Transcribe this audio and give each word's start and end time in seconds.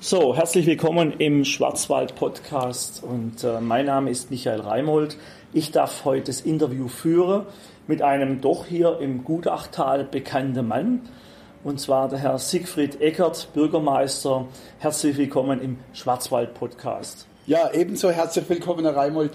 So, 0.00 0.36
herzlich 0.36 0.64
willkommen 0.66 1.14
im 1.18 1.44
Schwarzwald 1.44 2.14
Podcast 2.14 3.02
und 3.02 3.42
äh, 3.42 3.60
mein 3.60 3.86
Name 3.86 4.10
ist 4.10 4.30
Michael 4.30 4.60
Reimold. 4.60 5.16
Ich 5.52 5.72
darf 5.72 6.04
heute 6.04 6.26
das 6.26 6.40
Interview 6.40 6.86
führen 6.86 7.46
mit 7.88 8.00
einem 8.00 8.40
doch 8.40 8.64
hier 8.64 9.00
im 9.00 9.24
Gutachtal 9.24 10.04
bekannten 10.04 10.68
Mann 10.68 11.00
und 11.64 11.80
zwar 11.80 12.08
der 12.08 12.20
Herr 12.20 12.38
Siegfried 12.38 13.00
Eckert, 13.00 13.48
Bürgermeister. 13.54 14.46
Herzlich 14.78 15.16
willkommen 15.16 15.60
im 15.60 15.78
Schwarzwald 15.92 16.54
Podcast. 16.54 17.26
Ja, 17.48 17.72
ebenso 17.72 18.12
herzlich 18.12 18.48
willkommen, 18.48 18.84
Herr 18.84 18.94
Reimold. 18.94 19.32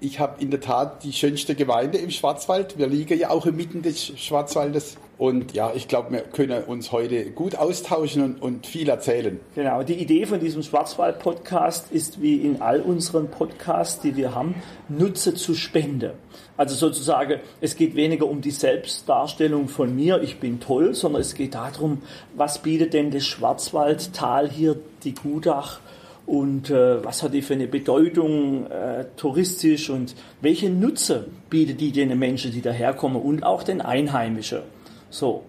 Ich 0.00 0.18
habe 0.18 0.40
in 0.40 0.50
der 0.50 0.62
Tat 0.62 1.04
die 1.04 1.12
schönste 1.12 1.54
Gemeinde 1.54 1.98
im 1.98 2.08
Schwarzwald. 2.08 2.78
Wir 2.78 2.86
liegen 2.86 3.18
ja 3.18 3.28
auch 3.28 3.44
inmitten 3.44 3.82
des 3.82 4.18
Schwarzwaldes. 4.18 4.96
Und 5.20 5.52
ja, 5.52 5.70
ich 5.74 5.86
glaube, 5.86 6.12
wir 6.12 6.20
können 6.22 6.64
uns 6.64 6.92
heute 6.92 7.30
gut 7.32 7.54
austauschen 7.54 8.22
und, 8.22 8.40
und 8.40 8.66
viel 8.66 8.88
erzählen. 8.88 9.38
Genau, 9.54 9.82
die 9.82 9.96
Idee 9.96 10.24
von 10.24 10.40
diesem 10.40 10.62
Schwarzwald-Podcast 10.62 11.92
ist 11.92 12.22
wie 12.22 12.36
in 12.36 12.62
all 12.62 12.80
unseren 12.80 13.28
Podcasts, 13.28 14.00
die 14.00 14.16
wir 14.16 14.34
haben, 14.34 14.54
Nutze 14.88 15.34
zu 15.34 15.52
Spende. 15.52 16.14
Also 16.56 16.74
sozusagen, 16.74 17.38
es 17.60 17.76
geht 17.76 17.96
weniger 17.96 18.24
um 18.24 18.40
die 18.40 18.50
Selbstdarstellung 18.50 19.68
von 19.68 19.94
mir, 19.94 20.22
ich 20.22 20.40
bin 20.40 20.58
toll, 20.58 20.94
sondern 20.94 21.20
es 21.20 21.34
geht 21.34 21.54
darum, 21.54 22.00
was 22.34 22.62
bietet 22.62 22.94
denn 22.94 23.10
das 23.10 23.26
Schwarzwaldtal 23.26 24.48
hier, 24.48 24.76
die 25.04 25.14
Gutach, 25.14 25.80
und 26.24 26.70
äh, 26.70 27.04
was 27.04 27.22
hat 27.22 27.34
die 27.34 27.42
für 27.42 27.54
eine 27.54 27.66
Bedeutung 27.66 28.70
äh, 28.70 29.04
touristisch 29.16 29.90
und 29.90 30.14
welche 30.40 30.70
Nutze 30.70 31.26
bietet 31.50 31.80
die 31.80 31.92
den 31.92 32.16
Menschen, 32.18 32.52
die 32.52 32.62
daherkommen 32.62 33.20
und 33.20 33.42
auch 33.42 33.64
den 33.64 33.80
Einheimischen. 33.82 34.60
So. 35.10 35.42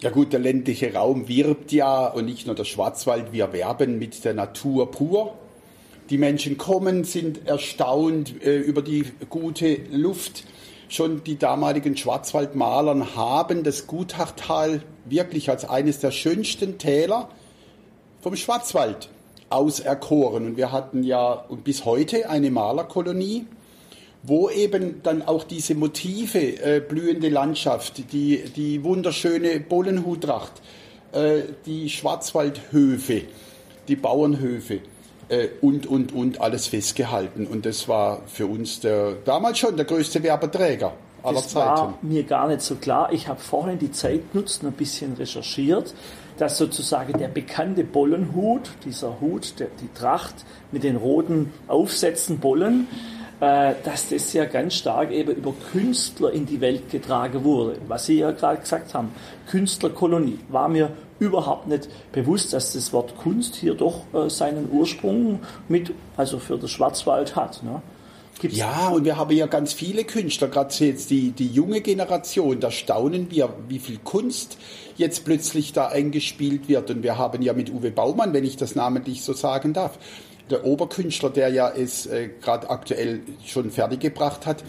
Ja 0.00 0.10
gut, 0.10 0.34
der 0.34 0.40
ländliche 0.40 0.92
Raum 0.92 1.26
wirbt 1.26 1.72
ja 1.72 2.06
und 2.06 2.26
nicht 2.26 2.46
nur 2.46 2.54
der 2.54 2.64
Schwarzwald, 2.64 3.32
wir 3.32 3.54
werben 3.54 3.98
mit 3.98 4.26
der 4.26 4.34
Natur 4.34 4.90
pur. 4.90 5.34
Die 6.10 6.18
Menschen 6.18 6.58
kommen, 6.58 7.04
sind 7.04 7.48
erstaunt 7.48 8.42
äh, 8.44 8.58
über 8.58 8.82
die 8.82 9.06
gute 9.30 9.78
Luft. 9.90 10.44
Schon 10.88 11.24
die 11.24 11.38
damaligen 11.38 11.96
Schwarzwaldmalern 11.96 13.16
haben 13.16 13.64
das 13.64 13.86
Gutachtal 13.86 14.82
wirklich 15.06 15.48
als 15.48 15.64
eines 15.64 15.98
der 15.98 16.10
schönsten 16.10 16.76
Täler 16.76 17.30
vom 18.20 18.36
Schwarzwald 18.36 19.08
auserkoren. 19.48 20.46
Und 20.46 20.56
wir 20.58 20.72
hatten 20.72 21.02
ja 21.04 21.46
bis 21.64 21.86
heute 21.86 22.28
eine 22.28 22.50
Malerkolonie, 22.50 23.46
wo 24.26 24.50
eben 24.50 25.02
dann 25.02 25.22
auch 25.22 25.44
diese 25.44 25.74
Motive, 25.74 26.38
äh, 26.38 26.80
blühende 26.80 27.28
Landschaft, 27.28 28.12
die, 28.12 28.42
die 28.56 28.82
wunderschöne 28.82 29.60
Bollenhuttracht, 29.60 30.52
äh, 31.12 31.42
die 31.64 31.88
Schwarzwaldhöfe, 31.88 33.22
die 33.88 33.96
Bauernhöfe 33.96 34.80
äh, 35.28 35.48
und, 35.60 35.86
und, 35.86 36.12
und 36.12 36.40
alles 36.40 36.66
festgehalten. 36.66 37.46
Und 37.46 37.66
das 37.66 37.88
war 37.88 38.22
für 38.26 38.46
uns 38.46 38.80
der, 38.80 39.14
damals 39.24 39.58
schon 39.58 39.76
der 39.76 39.86
größte 39.86 40.22
Werbeträger 40.22 40.92
aller 41.22 41.40
das 41.40 41.48
Zeiten. 41.48 41.70
Das 41.70 41.80
war 41.80 41.98
mir 42.02 42.24
gar 42.24 42.48
nicht 42.48 42.62
so 42.62 42.74
klar. 42.74 43.12
Ich 43.12 43.28
habe 43.28 43.40
vorhin 43.40 43.78
die 43.78 43.92
Zeit 43.92 44.32
genutzt 44.32 44.62
und 44.62 44.70
ein 44.70 44.74
bisschen 44.74 45.14
recherchiert 45.14 45.94
dass 46.38 46.58
sozusagen 46.58 47.18
der 47.18 47.28
bekannte 47.28 47.84
Bollenhut, 47.84 48.70
dieser 48.84 49.20
Hut, 49.20 49.58
der, 49.58 49.68
die 49.80 49.92
Tracht 49.94 50.34
mit 50.72 50.84
den 50.84 50.96
roten 50.96 51.52
Aufsätzen 51.66 52.38
Bollen, 52.38 52.88
dass 53.38 54.08
das 54.08 54.32
ja 54.32 54.46
ganz 54.46 54.74
stark 54.74 55.10
eben 55.10 55.34
über 55.34 55.52
Künstler 55.72 56.32
in 56.32 56.46
die 56.46 56.60
Welt 56.60 56.90
getragen 56.90 57.44
wurde. 57.44 57.76
Was 57.86 58.06
Sie 58.06 58.18
ja 58.18 58.30
gerade 58.30 58.60
gesagt 58.60 58.94
haben, 58.94 59.10
Künstlerkolonie, 59.50 60.38
war 60.48 60.68
mir 60.68 60.90
überhaupt 61.18 61.66
nicht 61.66 61.88
bewusst, 62.12 62.52
dass 62.52 62.72
das 62.72 62.92
Wort 62.92 63.16
Kunst 63.16 63.56
hier 63.56 63.74
doch 63.74 64.02
äh, 64.12 64.28
seinen 64.28 64.70
Ursprung 64.70 65.40
mit, 65.68 65.92
also 66.16 66.38
für 66.38 66.58
das 66.58 66.70
Schwarzwald 66.70 67.36
hat. 67.36 67.62
Ne? 67.62 67.82
Gibt's 68.38 68.58
ja, 68.58 68.88
und 68.88 69.04
wir 69.04 69.16
haben 69.16 69.34
ja 69.34 69.46
ganz 69.46 69.72
viele 69.72 70.04
Künstler, 70.04 70.48
gerade 70.48 70.74
jetzt 70.84 71.10
die, 71.10 71.30
die 71.30 71.46
junge 71.46 71.80
Generation, 71.80 72.60
da 72.60 72.70
staunen 72.70 73.30
wir, 73.30 73.48
wie 73.68 73.78
viel 73.78 73.98
Kunst 74.04 74.58
jetzt 74.96 75.24
plötzlich 75.24 75.72
da 75.72 75.88
eingespielt 75.88 76.68
wird. 76.68 76.90
Und 76.90 77.02
wir 77.02 77.16
haben 77.16 77.40
ja 77.40 77.54
mit 77.54 77.70
Uwe 77.70 77.90
Baumann, 77.90 78.34
wenn 78.34 78.44
ich 78.44 78.56
das 78.56 78.74
namentlich 78.74 79.22
so 79.22 79.32
sagen 79.32 79.72
darf, 79.72 79.98
der 80.50 80.64
Oberkünstler, 80.64 81.30
der 81.30 81.48
ja 81.48 81.70
es 81.70 82.06
äh, 82.06 82.30
gerade 82.40 82.70
aktuell 82.70 83.20
schon 83.44 83.70
fertiggebracht 83.70 84.46
hat, 84.46 84.64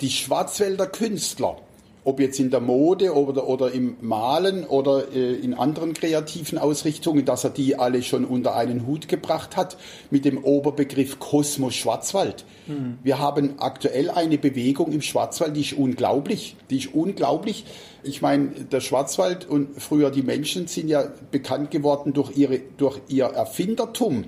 die 0.00 0.10
Schwarzwälder 0.10 0.86
Künstler 0.86 1.56
ob 2.04 2.18
jetzt 2.20 2.40
in 2.40 2.50
der 2.50 2.60
Mode 2.60 3.14
oder, 3.14 3.46
oder 3.46 3.70
im 3.72 3.96
Malen 4.00 4.64
oder 4.64 5.12
äh, 5.14 5.34
in 5.34 5.54
anderen 5.54 5.94
kreativen 5.94 6.58
Ausrichtungen, 6.58 7.24
dass 7.24 7.44
er 7.44 7.50
die 7.50 7.78
alle 7.78 8.02
schon 8.02 8.24
unter 8.24 8.56
einen 8.56 8.86
Hut 8.86 9.06
gebracht 9.08 9.56
hat 9.56 9.76
mit 10.10 10.24
dem 10.24 10.42
Oberbegriff 10.42 11.20
Kosmos 11.20 11.74
Schwarzwald. 11.74 12.44
Mhm. 12.66 12.98
Wir 13.02 13.18
haben 13.18 13.54
aktuell 13.58 14.10
eine 14.10 14.38
Bewegung 14.38 14.92
im 14.92 15.02
Schwarzwald, 15.02 15.56
die 15.56 15.60
ist 15.60 15.74
unglaublich. 15.74 16.56
Die 16.70 16.78
ist 16.78 16.92
unglaublich. 16.92 17.64
Ich 18.02 18.20
meine, 18.20 18.48
der 18.48 18.80
Schwarzwald 18.80 19.48
und 19.48 19.80
früher 19.80 20.10
die 20.10 20.22
Menschen 20.22 20.66
sind 20.66 20.88
ja 20.88 21.04
bekannt 21.30 21.70
geworden 21.70 22.12
durch, 22.12 22.36
ihre, 22.36 22.60
durch 22.78 23.00
ihr 23.08 23.26
Erfindertum. 23.26 24.24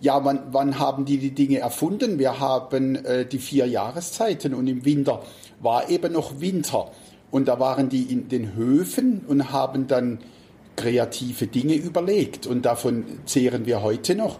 Ja, 0.00 0.24
wann, 0.24 0.40
wann 0.50 0.78
haben 0.78 1.06
die 1.06 1.18
die 1.18 1.30
Dinge 1.30 1.58
erfunden? 1.58 2.18
Wir 2.18 2.38
haben 2.38 2.96
äh, 2.96 3.24
die 3.24 3.38
vier 3.38 3.66
Jahreszeiten 3.66 4.52
und 4.54 4.66
im 4.66 4.84
Winter 4.84 5.22
war 5.60 5.88
eben 5.88 6.12
noch 6.12 6.40
Winter. 6.40 6.90
Und 7.30 7.48
da 7.48 7.58
waren 7.58 7.88
die 7.88 8.02
in 8.02 8.28
den 8.28 8.54
Höfen 8.54 9.22
und 9.26 9.52
haben 9.52 9.86
dann 9.86 10.18
kreative 10.76 11.46
Dinge 11.46 11.74
überlegt. 11.74 12.46
Und 12.46 12.62
davon 12.66 13.04
zehren 13.24 13.66
wir 13.66 13.82
heute 13.82 14.14
noch. 14.14 14.38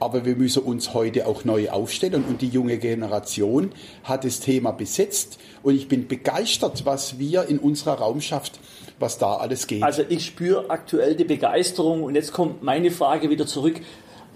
Aber 0.00 0.24
wir 0.24 0.36
müssen 0.36 0.62
uns 0.62 0.94
heute 0.94 1.26
auch 1.26 1.44
neu 1.44 1.70
aufstellen. 1.70 2.24
Und 2.28 2.40
die 2.40 2.48
junge 2.48 2.78
Generation 2.78 3.72
hat 4.04 4.24
das 4.24 4.40
Thema 4.40 4.70
besetzt. 4.70 5.38
Und 5.62 5.74
ich 5.74 5.88
bin 5.88 6.06
begeistert, 6.06 6.84
was 6.86 7.18
wir 7.18 7.48
in 7.48 7.58
unserer 7.58 7.94
Raumschaft, 7.94 8.60
was 9.00 9.18
da 9.18 9.36
alles 9.36 9.66
geht. 9.66 9.82
Also 9.82 10.02
ich 10.08 10.24
spüre 10.24 10.70
aktuell 10.70 11.16
die 11.16 11.24
Begeisterung. 11.24 12.04
Und 12.04 12.14
jetzt 12.14 12.32
kommt 12.32 12.62
meine 12.62 12.90
Frage 12.90 13.30
wieder 13.30 13.46
zurück 13.46 13.80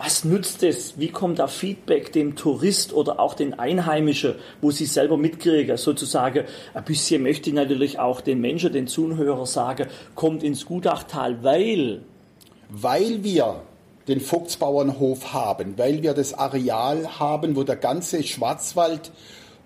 was 0.04 0.24
nützt 0.24 0.64
es? 0.64 0.98
Wie 0.98 1.08
kommt 1.08 1.38
da 1.38 1.46
Feedback 1.46 2.12
dem 2.12 2.34
Tourist 2.34 2.92
oder 2.92 3.20
auch 3.20 3.34
den 3.34 3.54
Einheimischen, 3.54 4.34
wo 4.60 4.72
sie 4.72 4.86
selber 4.86 5.16
mitkriegen? 5.16 5.76
Sozusagen, 5.76 6.44
ein 6.74 6.84
bisschen 6.84 7.22
möchte 7.22 7.50
ich 7.50 7.54
natürlich 7.54 8.00
auch 8.00 8.20
den 8.20 8.40
Menschen, 8.40 8.72
den 8.72 8.88
Zuhörer 8.88 9.46
sagen, 9.46 9.86
kommt 10.14 10.42
ins 10.42 10.66
Gutachtal, 10.66 11.44
weil... 11.44 12.02
Weil 12.68 13.22
wir 13.22 13.62
den 14.08 14.20
Vogtsbauernhof 14.20 15.32
haben, 15.32 15.74
weil 15.76 16.02
wir 16.02 16.14
das 16.14 16.34
Areal 16.34 17.20
haben, 17.20 17.54
wo 17.54 17.62
der 17.62 17.76
ganze 17.76 18.24
Schwarzwald 18.24 19.12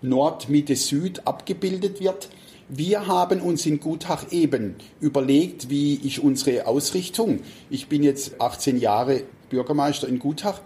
Nord, 0.02 0.50
Mitte, 0.50 0.76
Süd 0.76 1.26
abgebildet 1.26 2.00
wird. 2.00 2.28
Wir 2.68 3.06
haben 3.06 3.40
uns 3.40 3.64
in 3.64 3.80
Gutach 3.80 4.32
eben 4.32 4.74
überlegt, 5.00 5.70
wie 5.70 5.94
ich 6.02 6.22
unsere 6.22 6.66
Ausrichtung, 6.66 7.40
ich 7.70 7.86
bin 7.88 8.02
jetzt 8.02 8.40
18 8.40 8.78
Jahre 8.78 9.22
Bürgermeister 9.48 10.08
in 10.08 10.18
Gutach. 10.18 10.60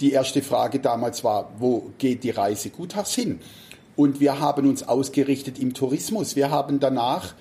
Die 0.00 0.12
erste 0.12 0.42
Frage 0.42 0.80
damals 0.80 1.24
war, 1.24 1.52
wo 1.58 1.90
geht 1.98 2.24
die 2.24 2.30
Reise 2.30 2.70
Gutachs 2.70 3.14
hin? 3.14 3.40
Und 3.96 4.20
wir 4.20 4.40
haben 4.40 4.68
uns 4.68 4.86
ausgerichtet 4.86 5.58
im 5.58 5.72
Tourismus. 5.72 6.34
Wir 6.34 6.50
haben 6.50 6.80
danach 6.80 7.34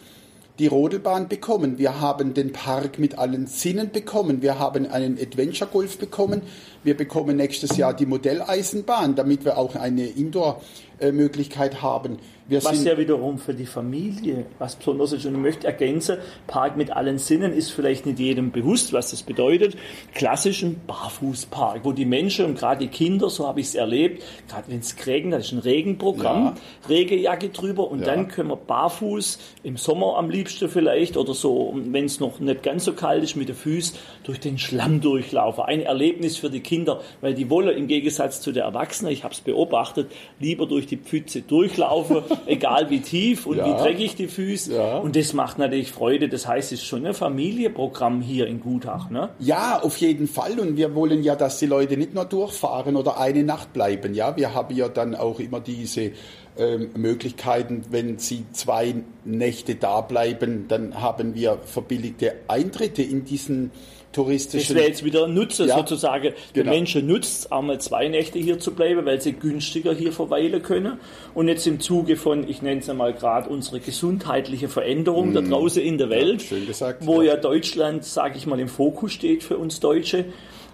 die 0.59 0.67
Rodelbahn 0.67 1.28
bekommen. 1.28 1.79
Wir 1.79 2.00
haben 2.00 2.35
den 2.35 2.53
Park 2.53 3.00
mit 3.00 3.17
allen 3.17 3.47
Sinnen 3.47 3.91
bekommen. 3.91 4.44
Wir 4.44 4.59
haben 4.59 4.85
einen 4.85 5.17
Adventure 5.19 5.69
Golf 5.72 5.97
bekommen. 5.97 6.44
Wir 6.83 6.95
bekommen 6.95 7.38
nächstes 7.38 7.75
Jahr 7.75 7.94
die 7.94 8.06
Modelleisenbahn, 8.06 9.16
damit 9.16 9.45
wir 9.45 9.57
auch 9.57 9.75
eine 9.75 10.06
Indoor-Möglichkeit 10.06 11.81
haben. 11.81 12.19
Wir 12.46 12.62
was 12.64 12.84
ja 12.84 12.98
wiederum 12.98 13.38
für 13.38 13.54
die 13.54 13.66
Familie 13.66 14.46
was 14.59 14.76
Besonderes 14.76 15.14
ist. 15.14 15.26
Und 15.26 15.36
ich 15.36 15.40
möchte 15.40 15.66
ergänzen, 15.66 16.18
Park 16.46 16.76
mit 16.76 16.92
allen 16.92 17.18
Sinnen 17.18 17.54
ist 17.54 17.72
vielleicht 17.72 18.06
nicht 18.06 18.20
jedem 18.20 18.52
bewusst, 18.52 18.92
was 18.92 19.12
das 19.12 19.24
bedeutet. 19.24 19.78
Klassischen 20.14 20.81
Barfußpark, 20.86 21.86
wo 21.86 21.94
die 21.94 22.06
Menschen 22.06 22.45
und 22.45 22.57
gerade 22.57 22.81
die 22.81 22.90
Kinder, 22.90 23.30
so 23.30 23.48
habe 23.48 23.62
ich 23.62 23.68
es 23.68 23.75
erlebt, 23.75 24.24
gerade 24.50 24.66
wenn 24.68 24.80
es 24.80 24.94
regnet, 25.07 25.40
das 25.40 25.48
ist 25.48 25.54
ein 25.54 25.60
Regenprogramm, 25.60 26.44
ja. 26.44 26.90
Regenjacke 26.90 27.50
drüber 27.50 27.90
und 27.90 28.01
ja. 28.01 28.07
dann 28.07 28.28
können 28.28 28.50
wir 28.50 28.57
barfuß 28.57 29.39
im 29.63 29.78
Sommer 29.78 30.18
am 30.18 30.30
liebsten 30.30 30.68
vielleicht 30.68 31.16
oder 31.16 31.34
so, 31.34 31.74
wenn 31.75 32.06
es 32.06 32.19
noch 32.19 32.42
nicht 32.42 32.62
ganz 32.62 32.84
so 32.84 32.94
kalt 32.94 33.24
ist, 33.24 33.38
mit 33.38 33.48
den 33.48 33.56
Füßen 33.56 33.98
durch 34.24 34.42
den 34.42 34.57
Schlamm 34.57 35.00
durchlaufen. 35.00 35.63
Ein 35.63 35.81
Erlebnis 35.81 36.38
für 36.38 36.50
die 36.50 36.60
Kinder, 36.60 37.00
weil 37.22 37.34
die 37.34 37.50
wollen 37.50 37.78
im 37.78 37.88
Gegensatz 37.88 38.42
zu 38.42 38.51
der 38.51 38.66
Erwachsenen, 38.66 39.13
ich 39.13 39.24
habe 39.24 39.34
es 39.34 39.39
beobachtet, 39.39 40.12
lieber 40.42 40.66
durch 40.66 40.88
die 40.88 40.98
Pfütze 40.98 41.42
durchlaufen 41.42 42.24
egal 42.45 42.89
wie 42.89 43.00
tief 43.01 43.45
und 43.45 43.57
ja. 43.57 43.65
wie 43.65 43.81
dreckig 43.81 44.15
die 44.15 44.27
Füße. 44.27 44.75
Ja. 44.75 44.97
Und 44.97 45.15
das 45.15 45.33
macht 45.33 45.57
natürlich 45.57 45.91
Freude. 45.91 46.30
Das 46.30 46.47
heißt, 46.47 46.71
es 46.71 46.80
ist 46.80 46.85
schon 46.85 47.06
ein 47.06 47.13
Familienprogramm 47.13 48.21
hier 48.21 48.47
in 48.47 48.59
Gutach. 48.59 49.09
Ne? 49.09 49.30
Ja, 49.39 49.81
auf 49.81 49.97
jeden 49.97 50.27
Fall. 50.27 50.59
Und 50.59 50.77
wir 50.77 50.95
wollen 50.95 51.24
ja, 51.24 51.35
dass 51.35 51.59
die 51.59 51.65
Leute 51.65 51.97
nicht 51.97 52.13
nur 52.13 52.25
durchfahren 52.25 52.95
oder 52.95 53.19
eine 53.19 53.44
Nacht 53.44 53.74
bleiben. 53.74 54.13
Ja, 54.13 54.35
wir 54.35 54.53
haben 54.53 54.75
ja 54.75 54.89
dann 54.89 55.15
auch 55.15 55.39
immer 55.39 55.59
diese 55.59 56.12
ähm, 56.57 56.89
Möglichkeiten, 56.95 57.83
wenn 57.89 58.19
sie 58.19 58.45
zwei 58.51 58.95
Nächte 59.25 59.75
da 59.75 60.01
bleiben, 60.01 60.68
dann 60.68 61.01
haben 61.01 61.33
wir 61.33 61.57
verbilligte 61.65 62.36
Eintritte 62.47 63.01
in 63.01 63.25
diesen 63.25 63.71
touristischen. 64.13 64.75
Das 64.75 64.75
wäre 64.75 64.88
jetzt 64.88 65.04
wieder 65.04 65.25
ein 65.25 65.33
Nutzer 65.33 65.65
Ja, 65.65 65.77
sozusagen. 65.77 66.33
Die 66.51 66.60
genau. 66.60 66.71
Menschen 66.71 67.06
nutzt 67.07 67.51
einmal 67.51 67.81
zwei 67.81 68.07
Nächte 68.07 68.39
hier 68.39 68.60
zu 68.60 68.74
bleiben, 68.74 69.06
weil 69.06 69.19
sie 69.19 69.33
günstiger 69.33 69.94
hier 69.94 70.13
verweilen 70.13 70.62
können. 70.63 71.00
Und 71.33 71.48
jetzt 71.50 71.68
im 71.68 71.80
Zuge 71.80 72.15
von, 72.15 72.48
ich 72.48 72.62
nenne 72.62 72.80
es 72.80 72.89
einmal 72.89 73.13
gerade, 73.13 73.50
unsere 73.50 73.80
gesundheitliche 73.80 74.69
Veränderung 74.69 75.33
da 75.33 75.42
draußen 75.42 75.81
in 75.81 75.98
der 75.98 76.10
Welt, 76.10 76.42
schön 76.42 76.65
gesagt, 76.65 77.06
wo 77.06 77.21
ja. 77.21 77.33
ja 77.33 77.39
Deutschland, 77.39 78.06
sage 78.06 78.38
ich 78.38 78.45
mal, 78.45 78.60
im 78.60 78.69
Fokus 78.69 79.12
steht 79.12 79.44
für 79.44 79.57
uns 79.57 79.80
Deutsche, 79.80 80.25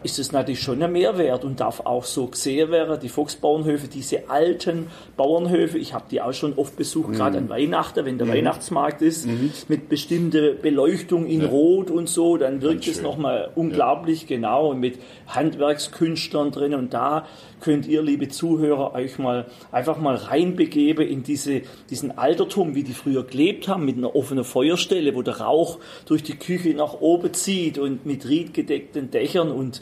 ist 0.04 0.18
es 0.20 0.32
natürlich 0.32 0.62
schon 0.62 0.82
ein 0.82 0.92
Mehrwert 0.92 1.44
und 1.44 1.60
darf 1.60 1.82
auch 1.82 2.04
so 2.06 2.28
gesehen 2.28 2.72
werden. 2.72 3.00
Die 3.02 3.10
Volksbauernhöfe, 3.10 3.88
diese 3.88 4.30
alten 4.30 4.88
Bauernhöfe, 5.18 5.78
ich 5.78 5.94
habe 5.94 6.06
die 6.10 6.22
auch 6.22 6.34
schon 6.34 6.54
oft 6.58 6.76
besucht, 6.78 7.14
gerade 7.14 7.38
Mhm. 7.40 7.44
an 7.46 7.50
Weihnachten, 7.50 8.06
wenn 8.06 8.18
der 8.18 8.28
Weihnachtsmarkt 8.28 9.02
ist, 9.02 9.28
mit 9.68 9.90
bestimmter 9.90 10.52
Beleuchtung 10.54 11.26
in 11.26 11.44
Rot 11.44 11.92
und 11.92 12.08
so, 12.08 12.38
dann 12.38 12.62
wirkt 12.62 12.88
es 12.88 13.02
nochmal 13.02 13.50
unglaublich 13.56 14.26
genau 14.28 14.70
und 14.72 14.80
mit 14.80 15.00
Handwerkskünstlern 15.28 16.52
drin. 16.52 16.74
Und 16.74 16.94
da 16.94 17.26
könnt 17.60 17.88
ihr, 17.88 18.02
liebe 18.02 18.30
Zuhörer, 18.30 18.94
euch 18.94 19.20
mal 19.20 19.46
einfach 19.72 19.98
mal 20.00 20.16
reinbegeben 20.16 21.06
in 21.06 21.24
diese, 21.24 21.62
diesen 21.90 22.18
Altertum, 22.18 22.76
wie 22.76 22.84
die 22.84 22.94
früher 22.94 23.24
gelebt 23.24 23.68
haben, 23.68 23.86
mit 23.86 23.98
einer 23.98 24.16
offenen 24.16 24.44
Feuerstelle, 24.44 25.14
wo 25.16 25.22
der 25.22 25.42
Rauch 25.42 25.80
durch 26.06 26.24
die 26.24 26.36
Küche 26.38 26.70
nach 26.70 27.02
oben 27.02 27.34
zieht 27.34 27.78
und 27.78 28.06
mit 28.06 28.28
riedgedeckten 28.28 29.12
Dächern 29.12 29.52
und 29.52 29.82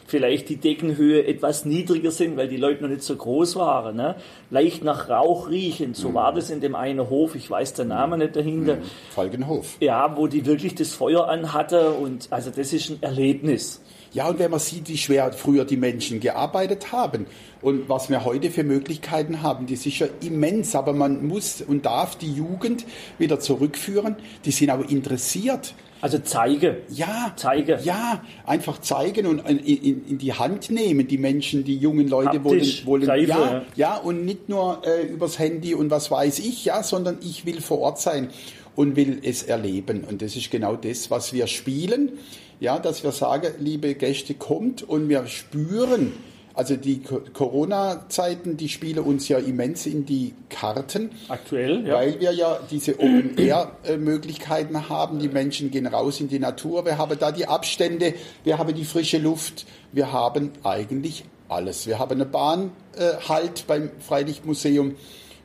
vielleicht 0.11 0.49
die 0.49 0.57
Deckenhöhe 0.57 1.25
etwas 1.25 1.65
niedriger 1.65 2.11
sind, 2.11 2.35
weil 2.35 2.49
die 2.49 2.57
Leute 2.57 2.83
noch 2.83 2.89
nicht 2.89 3.01
so 3.01 3.15
groß 3.15 3.55
waren. 3.55 3.95
Ne? 3.95 4.15
Leicht 4.49 4.83
nach 4.83 5.09
Rauch 5.09 5.49
riechen, 5.49 5.93
so 5.93 6.13
war 6.13 6.33
das 6.33 6.49
in 6.49 6.59
dem 6.59 6.75
einen 6.75 7.09
Hof, 7.09 7.33
ich 7.35 7.49
weiß 7.49 7.73
den 7.73 7.87
Namen 7.87 8.19
nicht 8.19 8.35
dahinter. 8.35 8.77
Falkenhof. 9.09 9.77
Ja, 9.79 10.17
wo 10.17 10.27
die 10.27 10.45
wirklich 10.45 10.75
das 10.75 10.93
Feuer 10.93 11.29
anhatte 11.29 11.91
und 11.91 12.27
also 12.29 12.51
das 12.51 12.73
ist 12.73 12.89
ein 12.89 12.97
Erlebnis. 13.01 13.81
Ja, 14.13 14.27
und 14.27 14.39
wenn 14.39 14.51
man 14.51 14.59
sieht, 14.59 14.89
wie 14.89 14.97
schwer 14.97 15.31
früher 15.31 15.63
die 15.63 15.77
Menschen 15.77 16.19
gearbeitet 16.19 16.91
haben 16.91 17.27
und 17.61 17.87
was 17.87 18.09
wir 18.09 18.25
heute 18.25 18.51
für 18.51 18.65
Möglichkeiten 18.65 19.41
haben, 19.41 19.67
die 19.67 19.75
ist 19.75 19.83
sicher 19.83 20.09
immens, 20.21 20.75
aber 20.75 20.91
man 20.91 21.25
muss 21.25 21.61
und 21.61 21.85
darf 21.85 22.17
die 22.17 22.33
Jugend 22.33 22.85
wieder 23.17 23.39
zurückführen. 23.39 24.17
Die 24.43 24.51
sind 24.51 24.69
aber 24.69 24.89
interessiert. 24.89 25.73
Also 26.01 26.17
zeige. 26.17 26.81
Ja, 26.89 27.31
Zeige. 27.35 27.79
Ja, 27.83 28.23
einfach 28.45 28.81
zeigen 28.81 29.27
und 29.27 29.47
in, 29.47 29.59
in, 29.59 30.00
in 30.07 30.17
die 30.17 30.33
Hand 30.33 30.69
nehmen. 30.69 31.07
Die 31.07 31.17
Menschen, 31.17 31.63
die 31.63 31.77
jungen 31.77 32.07
Leute 32.07 32.43
wollen, 32.43 32.59
Haptisch 32.59 32.85
wollen 32.85 33.03
greifen, 33.03 33.29
ja, 33.29 33.51
ja. 33.53 33.65
ja, 33.75 33.97
und 33.97 34.25
nicht 34.25 34.49
nur 34.49 34.81
äh, 34.85 35.07
übers 35.07 35.39
Handy 35.39 35.73
und 35.73 35.89
was 35.89 36.11
weiß 36.11 36.39
ich, 36.39 36.65
ja, 36.65 36.83
sondern 36.83 37.17
ich 37.21 37.45
will 37.45 37.61
vor 37.61 37.79
Ort 37.79 37.99
sein 37.99 38.29
und 38.75 38.95
will 38.95 39.19
es 39.23 39.43
erleben. 39.43 40.03
Und 40.03 40.21
das 40.21 40.35
ist 40.35 40.51
genau 40.51 40.75
das, 40.75 41.11
was 41.11 41.33
wir 41.33 41.47
spielen. 41.47 42.13
Ja, 42.59 42.77
dass 42.77 43.03
wir 43.03 43.11
sagen, 43.11 43.53
liebe 43.59 43.95
Gäste, 43.95 44.35
kommt 44.35 44.83
und 44.83 45.09
wir 45.09 45.25
spüren, 45.25 46.13
also 46.53 46.75
die 46.75 47.01
Co- 47.01 47.21
Corona-Zeiten, 47.33 48.57
die 48.57 48.69
spielen 48.69 48.99
uns 49.03 49.27
ja 49.27 49.37
immens 49.37 49.85
in 49.85 50.05
die 50.05 50.33
Karten. 50.49 51.11
Aktuell, 51.29 51.87
ja. 51.87 51.95
Weil 51.95 52.19
wir 52.19 52.31
ja 52.33 52.59
diese 52.69 52.99
Open-Air-Möglichkeiten 52.99 54.89
haben. 54.89 55.19
Die 55.19 55.29
Menschen 55.29 55.71
gehen 55.71 55.87
raus 55.87 56.19
in 56.19 56.27
die 56.27 56.39
Natur. 56.39 56.85
Wir 56.85 56.97
haben 56.97 57.17
da 57.19 57.31
die 57.31 57.47
Abstände, 57.47 58.13
wir 58.43 58.57
haben 58.57 58.73
die 58.73 58.85
frische 58.85 59.17
Luft, 59.17 59.65
wir 59.91 60.11
haben 60.11 60.51
eigentlich 60.63 61.23
alles. 61.49 61.87
Wir 61.87 61.99
haben 61.99 62.11
eine 62.13 62.25
Bahn 62.25 62.71
äh, 62.97 63.13
halt 63.27 63.65
beim 63.67 63.91
Freilichtmuseum. 63.99 64.95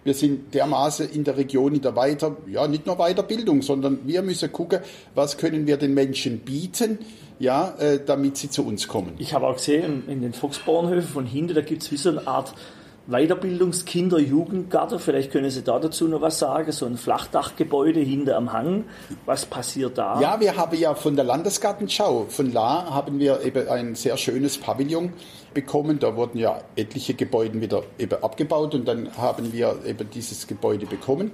Wir 0.07 0.15
sind 0.15 0.55
dermaßen 0.55 1.11
in 1.11 1.25
der 1.25 1.37
Region 1.37 1.75
in 1.75 1.83
der 1.83 1.97
Weiter, 1.97 2.37
ja 2.47 2.69
nicht 2.69 2.87
nur 2.87 2.95
Weiterbildung, 2.97 3.61
sondern 3.61 3.99
wir 4.05 4.23
müssen 4.23 4.53
gucken, 4.53 4.79
was 5.17 5.37
können 5.37 5.67
wir 5.67 5.79
den 5.79 5.95
Menschen 5.95 6.39
bieten, 6.39 6.99
ja, 7.41 7.75
äh, 7.81 7.99
damit 8.07 8.37
sie 8.37 8.49
zu 8.49 8.65
uns 8.65 8.87
kommen. 8.87 9.15
Ich 9.19 9.35
habe 9.35 9.49
auch 9.49 9.57
gesehen, 9.57 10.05
in 10.07 10.23
den 10.23 10.33
Volksbauernhöfen 10.33 11.11
von 11.11 11.27
hinten, 11.27 11.55
da 11.55 11.61
gibt 11.61 11.83
es 11.83 11.91
wie 11.91 11.97
so 11.97 12.11
eine 12.11 12.25
Art 12.25 12.55
Weiterbildungskinder-Jugendgarten. 13.09 14.99
Vielleicht 14.99 15.31
können 15.31 15.51
Sie 15.51 15.63
da 15.63 15.79
dazu 15.79 16.09
noch 16.09 16.21
was 16.21 16.39
sagen. 16.39 16.73
So 16.73 16.87
ein 16.87 16.97
Flachdachgebäude 16.97 18.01
hinter 18.01 18.37
am 18.37 18.53
Hang. 18.53 18.85
Was 19.25 19.47
passiert 19.47 19.97
da? 19.99 20.21
Ja, 20.21 20.41
wir 20.41 20.57
haben 20.57 20.77
ja 20.77 20.95
von 20.95 21.15
der 21.17 21.25
Landesgartenschau 21.25 22.27
von 22.29 22.53
La 22.53 22.91
haben 22.91 23.19
wir 23.19 23.43
eben 23.43 23.69
ein 23.69 23.95
sehr 23.95 24.17
schönes 24.17 24.59
Pavillon 24.59 25.13
bekommen. 25.55 25.99
Da 25.99 26.17
wurden 26.17 26.39
ja 26.39 26.61
etliche 26.75 27.15
Gebäude 27.15 27.61
wieder 27.61 27.83
eben 27.99 28.23
abgebaut 28.23 28.75
und 28.75 28.87
dann 28.87 29.17
haben 29.17 29.53
wir 29.53 29.77
eben 29.87 30.11
dieses 30.11 30.47
Gebäude 30.47 30.87
bekommen. 30.87 31.31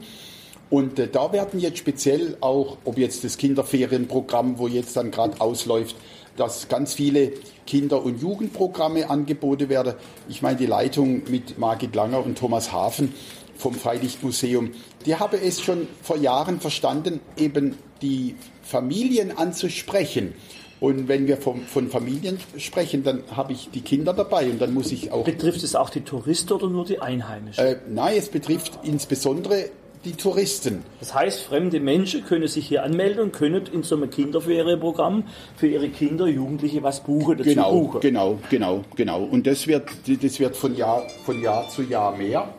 Und 0.72 0.98
äh, 0.98 1.06
da 1.06 1.32
werden 1.32 1.60
jetzt 1.60 1.76
speziell 1.76 2.38
auch, 2.40 2.78
ob 2.84 2.96
jetzt 2.96 3.24
das 3.24 3.36
Kinderferienprogramm, 3.36 4.58
wo 4.58 4.68
jetzt 4.68 4.96
dann 4.96 5.10
gerade 5.10 5.38
ausläuft, 5.38 5.96
dass 6.36 6.68
ganz 6.68 6.94
viele 6.94 7.32
Kinder- 7.66 8.02
und 8.02 8.20
Jugendprogramme 8.20 9.10
angeboten 9.10 9.68
werden. 9.68 9.94
Ich 10.28 10.42
meine, 10.42 10.56
die 10.56 10.66
Leitung 10.66 11.22
mit 11.28 11.58
Margit 11.58 11.94
Langer 11.94 12.24
und 12.24 12.38
Thomas 12.38 12.72
Hafen 12.72 13.14
vom 13.56 13.74
Freilichtmuseum, 13.74 14.72
die 15.06 15.16
habe 15.16 15.40
es 15.40 15.60
schon 15.60 15.86
vor 16.02 16.16
Jahren 16.16 16.60
verstanden, 16.60 17.20
eben 17.36 17.76
die 18.00 18.34
Familien 18.62 19.36
anzusprechen. 19.36 20.34
Und 20.80 21.06
wenn 21.06 21.28
wir 21.28 21.36
vom, 21.36 21.62
von 21.62 21.88
Familien 21.88 22.40
sprechen, 22.56 23.04
dann 23.04 23.22
habe 23.36 23.52
ich 23.52 23.70
die 23.70 23.82
Kinder 23.82 24.12
dabei 24.12 24.50
und 24.50 24.60
dann 24.60 24.74
muss 24.74 24.90
ich 24.90 25.12
auch 25.12 25.24
Betrifft 25.24 25.62
es 25.62 25.76
auch 25.76 25.90
die 25.90 26.00
Touristen 26.00 26.52
oder 26.52 26.68
nur 26.68 26.84
die 26.84 26.98
Einheimischen? 26.98 27.64
äh, 27.64 27.76
nein, 27.88 28.16
es 28.18 28.28
betrifft 28.28 28.80
insbesondere 28.82 29.70
die 30.04 30.12
Touristen. 30.12 30.82
Das 31.00 31.14
heißt, 31.14 31.42
fremde 31.42 31.78
Menschen 31.80 32.24
können 32.24 32.48
sich 32.48 32.66
hier 32.66 32.82
anmelden 32.82 33.22
und 33.22 33.32
können 33.32 33.66
in 33.72 33.82
so 33.82 33.96
einem 33.96 34.10
Kinderferienprogramm 34.10 35.24
für 35.56 35.68
ihre 35.68 35.88
Kinder, 35.88 36.26
Jugendliche 36.26 36.82
was 36.82 37.04
buchen, 37.04 37.38
dazu 37.38 37.50
Genau, 37.50 37.70
buchen. 37.72 38.00
genau, 38.00 38.38
genau, 38.50 38.84
genau. 38.96 39.22
Und 39.22 39.46
das 39.46 39.66
wird, 39.66 39.88
das 40.22 40.40
wird 40.40 40.56
von 40.56 40.74
Jahr, 40.76 41.02
von 41.24 41.40
Jahr 41.40 41.68
zu 41.68 41.82
Jahr 41.82 42.16
mehr. 42.16 42.52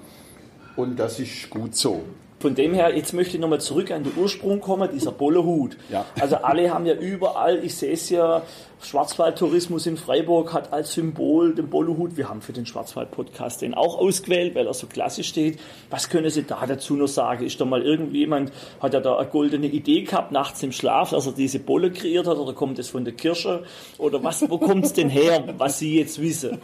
Und 0.75 0.98
das 0.98 1.19
ist 1.19 1.50
gut 1.50 1.75
so. 1.75 2.04
Von 2.44 2.56
dem 2.56 2.74
her, 2.74 2.94
jetzt 2.94 3.13
möchte 3.13 3.38
ich 3.38 3.42
nochmal 3.42 3.62
zurück 3.62 3.90
an 3.90 4.04
den 4.04 4.12
Ursprung 4.18 4.60
kommen, 4.60 4.90
dieser 4.92 5.13
Bollehut. 5.13 5.78
Ja. 5.90 6.06
Also 6.19 6.36
alle 6.36 6.74
haben 6.74 6.86
ja 6.86 6.94
überall, 6.94 7.63
ich 7.63 7.74
sehe 7.74 7.94
es 7.94 8.10
ja, 8.10 8.42
Schwarzwaldtourismus 8.81 9.86
in 9.86 9.95
Freiburg 9.95 10.51
hat 10.51 10.74
als 10.74 10.92
Symbol 10.92 11.56
den 11.56 11.69
Bollehut. 11.69 12.18
Wir 12.18 12.28
haben 12.28 12.42
für 12.42 12.51
den 12.51 12.66
Schwarzwald-Podcast 12.66 13.62
den 13.62 13.74
auch 13.74 13.98
ausgewählt, 13.98 14.56
weil 14.56 14.68
er 14.68 14.74
so 14.74 14.88
klassisch 14.88 15.30
steht. 15.30 15.57
Was 15.90 16.10
können 16.10 16.30
Sie 16.30 16.44
da 16.44 16.66
dazu 16.66 16.98
noch 16.98 17.07
sagen? 17.07 17.45
Ist 17.45 17.62
da 17.62 17.63
mal 17.63 17.81
irgendjemand, 17.81 18.51
hat 18.81 18.94
er 18.94 19.00
da 19.00 19.16
eine 19.19 19.30
goldene 19.30 19.68
Idee 19.68 20.01
gehabt, 20.01 20.34
nachts 20.34 20.62
im 20.63 20.74
Schlaf, 20.74 21.12
dass 21.12 21.25
er 21.25 21.31
diese 21.31 21.60
Bolle 21.60 21.92
kreiert 21.92 22.28
hat, 22.28 22.36
oder 22.38 22.51
kommt 22.51 22.78
es 22.78 22.90
von 22.90 23.06
der 23.06 23.13
Kirche? 23.13 23.63
Oder 23.98 24.22
was, 24.22 24.50
wo 24.50 24.57
kommt 24.57 24.84
es 24.84 24.92
denn 24.92 25.07
her, 25.07 25.45
was 25.57 25.80
Sie 25.80 25.98
jetzt 25.98 26.22
wissen? 26.22 26.60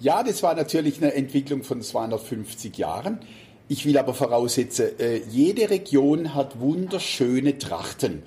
Ja, 0.00 0.24
das 0.24 0.42
war 0.42 0.56
natürlich 0.56 1.00
eine 1.00 1.14
Entwicklung 1.14 1.62
von 1.62 1.82
250 1.82 2.76
Jahren. 2.78 3.20
Ich 3.72 3.86
will 3.86 3.96
aber 3.96 4.12
voraussetzen, 4.12 4.98
äh, 4.98 5.22
jede 5.30 5.70
Region 5.70 6.34
hat 6.34 6.60
wunderschöne 6.60 7.56
Trachten. 7.56 8.22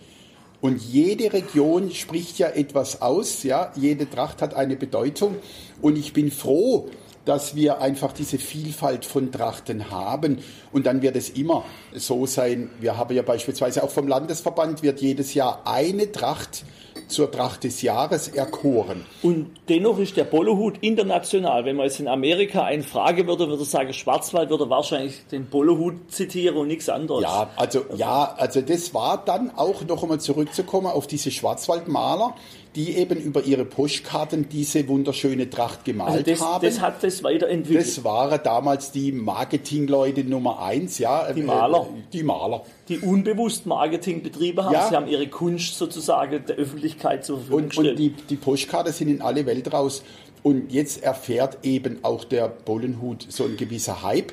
Und 0.60 0.82
jede 0.82 1.34
Region 1.34 1.92
spricht 1.92 2.40
ja 2.40 2.48
etwas 2.48 3.04
aus, 3.04 3.44
ja. 3.44 3.72
Jede 3.76 4.10
Tracht 4.10 4.42
hat 4.42 4.56
eine 4.56 4.76
Bedeutung. 4.76 5.36
Und 5.84 6.00
ich 6.00 6.14
bin 6.14 6.32
froh, 6.32 6.90
dass 7.26 7.56
wir 7.56 7.80
einfach 7.80 8.12
diese 8.12 8.40
Vielfalt 8.40 9.06
von 9.06 9.32
Trachten 9.32 9.92
haben. 9.92 10.40
Und 10.72 10.88
dann 10.88 11.04
wird 11.04 11.16
es 11.16 11.30
immer 11.30 11.64
so 11.94 12.26
sein. 12.26 12.72
Wir 12.80 12.98
haben 12.98 13.16
ja 13.16 13.22
beispielsweise 13.22 13.84
auch 13.84 13.92
vom 13.92 14.08
Landesverband 14.08 14.82
wird 14.82 15.00
jedes 15.00 15.36
Jahr 15.36 15.62
eine 15.66 16.12
Tracht 16.12 16.66
zur 17.08 17.32
Tracht 17.32 17.64
des 17.64 17.82
Jahres 17.82 18.28
erkoren. 18.28 19.06
Und 19.22 19.52
dennoch 19.70 20.00
ist 20.00 20.18
der 20.18 20.24
Bollehut 20.24 20.78
international. 20.82 21.66
Wenn 21.66 21.76
man 21.76 21.86
jetzt 21.86 22.00
in 22.00 22.08
Amerika 22.08 22.64
einen 22.64 22.84
fragen 22.84 23.28
würde, 23.28 23.48
würde 23.48 23.64
er 23.64 23.66
sagen, 23.66 23.94
Schwarzwald 23.94 24.50
würde 24.50 24.70
wahrscheinlich 24.70 25.26
den 25.32 25.46
Bollehut 25.46 26.12
zitieren 26.12 26.58
und 26.58 26.68
nichts 26.68 26.90
anderes. 26.90 27.24
Ja, 27.24 27.50
also 27.56 27.86
ja, 27.96 28.34
also 28.38 28.62
das 28.62 28.94
war 28.94 29.24
dann 29.24 29.52
auch 29.56 29.84
noch 29.86 30.04
einmal 30.04 30.20
zurückzukommen 30.20 30.88
auf 30.88 31.08
diese 31.08 31.32
Schwarzwaldmaler, 31.32 32.36
die 32.76 32.98
eben 32.98 33.18
über 33.18 33.44
ihre 33.44 33.66
Postkarten 33.66 34.50
diese 34.50 34.88
wunderschöne 34.88 35.50
Tracht 35.50 35.86
gemalt 35.86 36.12
also 36.12 36.24
das, 36.24 36.42
haben. 36.42 36.66
das 36.66 36.82
hat 36.82 37.04
das 37.04 37.24
weiterentwickelt. 37.24 37.88
Das 37.88 38.04
waren 38.04 38.40
damals 38.44 38.92
die 38.92 39.12
Marketingleute 39.12 40.24
Nummer 40.24 40.62
eins, 40.62 41.00
ja. 41.00 41.32
Die 41.32 41.42
Maler. 41.42 41.82
Äh, 41.82 42.02
die 42.12 42.24
Maler. 42.24 42.64
Die 42.90 43.00
unbewusst 43.00 43.66
Marketing 43.66 44.22
betrieben 44.22 44.64
haben. 44.64 44.74
Ja. 44.74 44.88
Sie 44.90 44.96
haben 44.96 45.08
ihre 45.08 45.28
Kunst 45.28 45.78
sozusagen 45.78 46.46
der 46.46 46.56
Öffentlichkeit 46.56 47.26
zur 47.26 47.38
Verfügung 47.38 47.64
Und, 47.64 47.70
gestellt. 47.70 47.90
und 47.92 47.98
die, 47.98 48.10
die 48.30 48.36
Postkarte 48.36 48.92
sind 48.92 49.08
in 49.10 49.22
alle 49.22 49.46
Welt 49.46 49.72
raus. 49.74 50.04
Und 50.44 50.72
jetzt 50.72 51.02
erfährt 51.02 51.58
eben 51.64 52.00
auch 52.04 52.24
der 52.24 52.48
Bollenhut 52.48 53.26
so 53.30 53.46
ein 53.46 53.58
gewisser 53.58 54.04
Hype. 54.04 54.32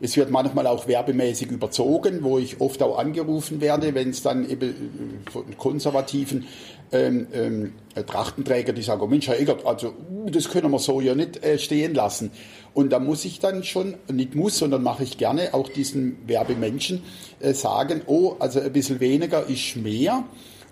Es 0.00 0.16
wird 0.16 0.30
manchmal 0.30 0.66
auch 0.66 0.88
werbemäßig 0.88 1.50
überzogen, 1.50 2.22
wo 2.22 2.38
ich 2.38 2.60
oft 2.60 2.82
auch 2.82 2.98
angerufen 2.98 3.60
werde, 3.60 3.94
wenn 3.94 4.10
es 4.10 4.22
dann 4.22 4.48
eben 4.48 4.70
äh, 4.70 5.30
von 5.30 5.44
konservativen 5.58 6.46
ähm, 6.92 7.26
ähm, 7.32 7.72
Trachtenträger, 8.06 8.72
die 8.72 8.82
sagen, 8.82 9.02
oh 9.02 9.06
Mensch, 9.06 9.28
Herr 9.28 9.38
Eggert, 9.38 9.64
also 9.64 9.94
uh, 10.10 10.30
das 10.30 10.48
können 10.48 10.70
wir 10.70 10.78
so 10.78 11.00
ja 11.00 11.14
nicht 11.14 11.44
äh, 11.44 11.58
stehen 11.58 11.94
lassen. 11.94 12.32
Und 12.74 12.90
da 12.90 12.98
muss 12.98 13.24
ich 13.24 13.40
dann 13.40 13.62
schon, 13.62 13.94
nicht 14.10 14.34
muss, 14.34 14.58
sondern 14.58 14.82
mache 14.82 15.02
ich 15.02 15.18
gerne 15.18 15.54
auch 15.54 15.68
diesen 15.68 16.16
Werbemenschen 16.26 17.02
äh, 17.40 17.52
sagen, 17.52 18.02
oh, 18.06 18.36
also 18.38 18.60
ein 18.60 18.72
bisschen 18.72 19.00
weniger 19.00 19.46
ist 19.48 19.76
mehr. 19.76 20.24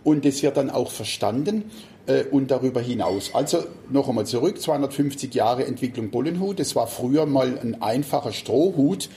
Und 0.08 0.24
das 0.24 0.42
wird 0.42 0.56
dann 0.56 0.70
auch 0.70 0.90
verstanden. 0.90 1.64
äh, 2.08 2.24
und 2.24 2.50
darüber 2.50 2.80
hinaus. 2.80 3.34
Also 3.34 3.64
noch 3.90 4.08
einmal 4.08 4.26
zurück, 4.26 4.60
250 4.60 5.34
Jahre 5.34 5.66
Entwicklung 5.66 6.10
Bullenhut. 6.10 6.58
Es 6.58 6.74
war 6.74 6.86
früher 6.86 7.26
mal 7.26 7.58
ein 7.62 7.80
einfacher 7.80 8.32
Strohhut. 8.32 9.08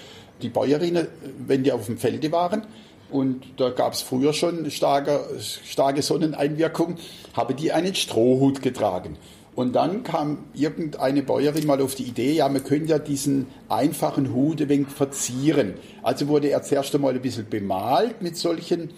Die 0.41 0.49
Bäuerinnen, 0.49 1.07
wenn 1.47 1.63
die 1.63 1.71
auf 1.71 1.85
dem 1.85 1.97
Felde 1.97 2.31
waren, 2.31 2.63
und 3.09 3.43
da 3.57 3.69
gab 3.69 3.93
es 3.93 4.01
früher 4.01 4.33
schon 4.33 4.71
starke, 4.71 5.19
starke 5.39 6.01
Sonneneinwirkung, 6.01 6.95
habe 7.33 7.53
die 7.53 7.71
einen 7.73 7.93
Strohhut 7.93 8.61
getragen. 8.61 9.17
Und 9.53 9.75
dann 9.75 10.03
kam 10.03 10.45
irgendeine 10.53 11.21
Bäuerin 11.21 11.67
mal 11.67 11.81
auf 11.81 11.93
die 11.95 12.03
Idee, 12.03 12.33
ja, 12.33 12.47
man 12.47 12.63
könnte 12.63 12.91
ja 12.91 12.99
diesen 12.99 13.47
einfachen 13.67 14.33
Hut 14.33 14.61
ein 14.61 14.69
wenig 14.69 14.87
verzieren. 14.87 15.73
Also 16.03 16.29
wurde 16.29 16.49
er 16.49 16.63
zuerst 16.63 16.95
einmal 16.95 17.13
ein 17.13 17.21
bisschen 17.21 17.49
bemalt 17.49 18.21
mit 18.21 18.37
solchen 18.37 18.91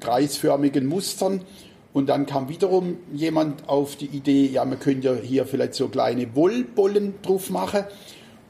kreisförmigen 0.00 0.86
Mustern. 0.86 1.42
Und 1.92 2.08
dann 2.08 2.26
kam 2.26 2.48
wiederum 2.48 2.98
jemand 3.12 3.68
auf 3.68 3.96
die 3.96 4.06
Idee, 4.06 4.46
ja, 4.46 4.64
man 4.64 4.78
könnte 4.78 5.20
hier 5.22 5.46
vielleicht 5.46 5.74
so 5.74 5.88
kleine 5.88 6.34
Wollbollen 6.36 7.14
drauf 7.22 7.50
machen. 7.50 7.84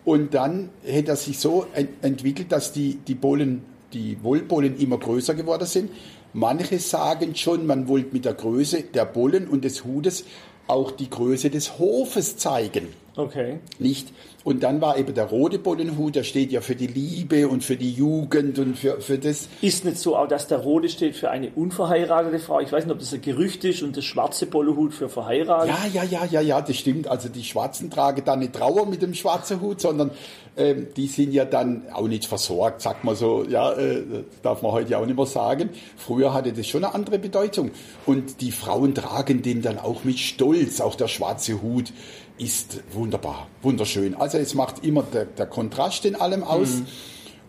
Und 0.05 0.35
dann 0.35 0.71
hätte 0.85 1.13
er 1.13 1.17
sich 1.17 1.39
so 1.39 1.67
entwickelt, 2.03 2.51
dass 2.51 2.73
die, 2.73 2.95
die 3.07 3.15
Bollen, 3.15 3.63
die 3.93 4.23
Wollbollen 4.23 4.79
immer 4.79 4.99
größer 4.99 5.35
geworden 5.35 5.67
sind. 5.67 5.91
Manche 6.33 6.79
sagen 6.79 7.35
schon, 7.35 7.67
man 7.67 7.89
wollte 7.89 8.13
mit 8.13 8.25
der 8.25 8.35
Größe 8.35 8.83
der 8.83 9.05
Bollen 9.05 9.49
und 9.49 9.65
des 9.65 9.85
Hutes 9.85 10.25
auch 10.67 10.91
die 10.91 11.09
Größe 11.09 11.51
des 11.51 11.79
Hofes 11.79 12.37
zeigen. 12.37 12.89
Okay. 13.19 13.59
Nicht? 13.81 14.13
Und 14.45 14.63
dann 14.63 14.81
war 14.81 14.97
eben 14.97 15.13
der 15.13 15.25
rote 15.25 15.59
Bollenhut, 15.59 16.15
der 16.15 16.23
steht 16.23 16.53
ja 16.53 16.61
für 16.61 16.77
die 16.77 16.87
Liebe 16.87 17.49
und 17.49 17.65
für 17.65 17.77
die 17.77 17.91
Jugend 17.91 18.61
und 18.61 18.79
für, 18.79 19.01
für 19.01 19.19
das. 19.19 19.49
Ist 19.61 19.85
nicht 19.85 19.99
so 19.99 20.17
auch, 20.17 20.29
dass 20.29 20.47
der 20.47 20.59
rote 20.59 20.89
steht 20.89 21.17
für 21.17 21.29
eine 21.29 21.51
unverheiratete 21.51 22.39
Frau? 22.39 22.61
Ich 22.61 22.71
weiß 22.71 22.85
nicht, 22.85 22.93
ob 22.93 23.01
das 23.01 23.13
ein 23.13 23.21
Gerücht 23.21 23.65
ist 23.65 23.83
und 23.83 23.97
der 23.97 24.03
schwarze 24.03 24.47
Bollenhut 24.47 24.95
für 24.95 25.09
verheiratet. 25.09 25.75
Ja, 25.93 26.03
ja, 26.03 26.09
ja, 26.09 26.25
ja, 26.27 26.41
ja, 26.41 26.61
das 26.61 26.77
stimmt. 26.77 27.09
Also 27.09 27.29
die 27.29 27.43
Schwarzen 27.43 27.91
tragen 27.91 28.23
dann 28.25 28.39
nicht 28.39 28.53
Trauer 28.53 28.87
mit 28.87 29.03
dem 29.03 29.15
schwarzen 29.15 29.61
Hut, 29.61 29.81
sondern 29.81 30.13
ähm, 30.57 30.87
die 30.97 31.09
sind 31.09 31.33
ja 31.33 31.45
dann 31.45 31.83
auch 31.93 32.07
nicht 32.07 32.27
versorgt, 32.27 32.83
sagt 32.83 33.03
man 33.03 33.17
so. 33.17 33.45
Ja, 33.49 33.73
äh, 33.73 34.03
darf 34.45 34.63
man 34.63 34.71
heute 34.71 34.93
ja 34.93 34.99
auch 34.99 35.07
nicht 35.07 35.17
mehr 35.17 35.27
sagen. 35.27 35.71
Früher 35.97 36.33
hatte 36.33 36.53
das 36.53 36.69
schon 36.69 36.85
eine 36.85 36.95
andere 36.95 37.19
Bedeutung. 37.19 37.73
Und 38.07 38.41
die 38.41 38.53
Frauen 38.53 38.95
tragen 38.95 39.43
den 39.43 39.61
dann 39.61 39.79
auch 39.79 40.05
mit 40.05 40.21
Stolz, 40.21 40.81
auch 40.81 40.95
der 40.95 41.09
schwarze 41.09 41.61
Hut 41.61 41.93
ist 42.39 42.83
wunderbar, 42.93 43.49
wunderschön. 43.63 44.15
Also 44.15 44.39
es 44.39 44.55
macht 44.55 44.85
immer 44.85 45.03
der, 45.03 45.25
der 45.25 45.47
Kontrast 45.47 46.05
in 46.05 46.15
allem 46.15 46.43
aus. 46.43 46.77
Mhm. 46.77 46.87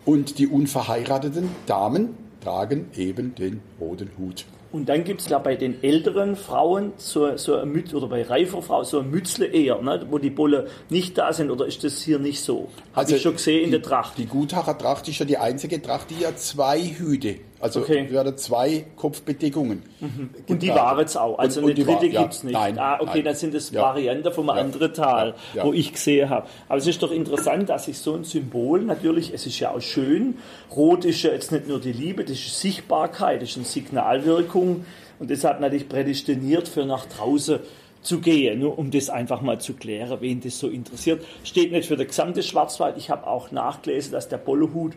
Und 0.04 0.38
die 0.38 0.46
unverheirateten 0.46 1.50
Damen 1.66 2.16
tragen 2.42 2.90
eben 2.96 3.34
den 3.34 3.60
roten 3.78 4.10
Hut. 4.18 4.46
Und 4.72 4.88
dann 4.88 5.02
gibt 5.02 5.20
es 5.20 5.28
ja 5.28 5.38
bei 5.38 5.56
den 5.56 5.82
älteren 5.82 6.36
Frauen 6.36 6.92
so, 6.96 7.36
so 7.36 7.56
ein 7.56 7.70
Mütz, 7.70 7.92
oder 7.92 8.06
bei 8.06 8.22
reifer 8.22 8.62
Frauen 8.62 8.84
so 8.84 9.00
ein 9.00 9.10
Mützle 9.10 9.46
eher, 9.46 9.82
ne, 9.82 10.06
wo 10.08 10.18
die 10.18 10.30
Bolle 10.30 10.68
nicht 10.88 11.18
da 11.18 11.32
sind, 11.32 11.50
oder 11.50 11.66
ist 11.66 11.82
das 11.82 12.00
hier 12.02 12.20
nicht 12.20 12.40
so? 12.40 12.68
Habe 12.92 13.06
also 13.06 13.16
ich 13.16 13.22
schon 13.22 13.32
gesehen 13.32 13.58
die, 13.58 13.64
in 13.64 13.70
der 13.72 13.82
Tracht. 13.82 14.16
Die 14.16 14.26
Gutacher 14.26 14.78
Tracht 14.78 15.08
ist 15.08 15.18
ja 15.18 15.26
die 15.26 15.38
einzige 15.38 15.82
Tracht, 15.82 16.10
die 16.10 16.22
ja 16.22 16.36
zwei 16.36 16.80
Hüte 16.80 17.36
also 17.60 17.80
okay. 17.80 18.10
werden 18.10 18.36
zwei 18.38 18.86
Kopfbedeckungen. 18.96 19.82
Mhm. 20.00 20.30
Und 20.48 20.62
die 20.62 20.70
waren 20.70 21.04
es 21.04 21.16
auch. 21.16 21.38
Also 21.38 21.60
und, 21.60 21.70
eine 21.70 21.84
dritte 21.84 22.06
ja, 22.06 22.22
gibt 22.22 22.32
es 22.32 22.42
nicht. 22.42 22.54
Nein, 22.54 22.78
ah, 22.78 22.96
okay, 23.00 23.10
nein. 23.16 23.24
dann 23.24 23.34
sind 23.34 23.54
es 23.54 23.70
ja. 23.70 23.82
Varianten 23.82 24.32
vom 24.32 24.46
ja. 24.46 24.54
anderen 24.54 24.94
Tal, 24.94 25.34
ja. 25.54 25.64
wo 25.64 25.72
ich 25.72 25.92
gesehen 25.92 26.30
habe. 26.30 26.46
Aber 26.68 26.78
es 26.78 26.86
ist 26.86 27.02
doch 27.02 27.12
interessant, 27.12 27.68
dass 27.68 27.84
sich 27.84 27.98
so 27.98 28.14
ein 28.14 28.24
Symbol 28.24 28.82
natürlich, 28.82 29.34
es 29.34 29.46
ist 29.46 29.60
ja 29.60 29.72
auch 29.72 29.80
schön. 29.80 30.38
Rot 30.74 31.04
ist 31.04 31.22
ja 31.22 31.32
jetzt 31.32 31.52
nicht 31.52 31.68
nur 31.68 31.80
die 31.80 31.92
Liebe, 31.92 32.24
das 32.24 32.38
ist 32.38 32.60
Sichtbarkeit, 32.60 33.42
das 33.42 33.50
ist 33.50 33.56
eine 33.56 33.66
Signalwirkung 33.66 34.86
und 35.18 35.30
deshalb 35.30 35.60
natürlich 35.60 35.88
prädestiniert 35.88 36.66
für 36.66 36.86
nach 36.86 37.04
draußen 37.06 37.60
zu 38.02 38.20
gehen, 38.20 38.60
nur 38.60 38.78
um 38.78 38.90
das 38.90 39.10
einfach 39.10 39.42
mal 39.42 39.60
zu 39.60 39.74
klären, 39.74 40.18
wen 40.20 40.40
das 40.40 40.58
so 40.58 40.68
interessiert. 40.68 41.22
Steht 41.44 41.72
nicht 41.72 41.86
für 41.86 41.96
den 41.96 42.06
gesamte 42.06 42.42
Schwarzwald. 42.42 42.96
Ich 42.96 43.10
habe 43.10 43.26
auch 43.26 43.50
nachgelesen, 43.50 44.12
dass 44.12 44.28
der 44.28 44.38
Bollohut 44.38 44.94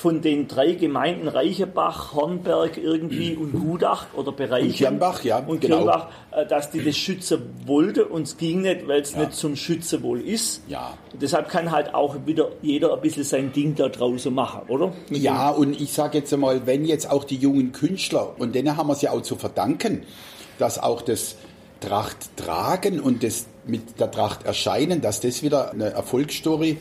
von 0.00 0.22
den 0.22 0.48
drei 0.48 0.72
Gemeinden 0.72 1.28
Reichenbach, 1.28 2.14
Hornberg 2.14 2.78
irgendwie 2.78 3.36
und 3.36 3.52
Gudach 3.52 4.06
oder 4.14 4.32
Bereiche 4.32 4.66
und 4.66 4.74
Kirnbach, 4.74 5.24
ja, 5.24 5.38
und 5.38 5.60
genau. 5.60 5.76
Kirnbach, 5.76 6.08
äh, 6.30 6.46
dass 6.46 6.70
die 6.70 6.82
das 6.82 6.96
schützen 6.96 7.42
wollte 7.66 8.06
und 8.06 8.22
es 8.22 8.38
ging 8.38 8.62
nicht, 8.62 8.88
weil 8.88 9.02
es 9.02 9.12
ja. 9.12 9.20
nicht 9.20 9.34
zum 9.34 9.56
Schützen 9.56 10.02
wohl 10.02 10.20
ist. 10.20 10.62
Ja. 10.68 10.96
Und 11.12 11.20
deshalb 11.20 11.50
kann 11.50 11.70
halt 11.70 11.94
auch 11.94 12.16
wieder 12.24 12.48
jeder 12.62 12.94
ein 12.94 13.00
bisschen 13.02 13.24
sein 13.24 13.52
Ding 13.52 13.74
da 13.74 13.90
draußen 13.90 14.32
machen, 14.32 14.62
oder? 14.68 14.92
Ja, 15.10 15.50
und 15.50 15.78
ich 15.78 15.92
sage 15.92 16.18
jetzt 16.18 16.32
einmal, 16.32 16.66
wenn 16.66 16.86
jetzt 16.86 17.10
auch 17.10 17.24
die 17.24 17.36
jungen 17.36 17.72
Künstler, 17.72 18.34
und 18.38 18.54
denen 18.54 18.78
haben 18.78 18.86
wir 18.88 18.94
es 18.94 19.02
ja 19.02 19.10
auch 19.10 19.22
zu 19.22 19.36
verdanken, 19.36 20.04
dass 20.58 20.78
auch 20.78 21.02
das 21.02 21.36
Tracht 21.80 22.36
tragen 22.36 23.00
und 23.00 23.22
das 23.22 23.46
mit 23.66 24.00
der 24.00 24.10
Tracht 24.10 24.46
erscheinen, 24.46 25.02
dass 25.02 25.20
das 25.20 25.42
wieder 25.42 25.72
eine 25.72 25.90
Erfolgsstory, 25.90 26.78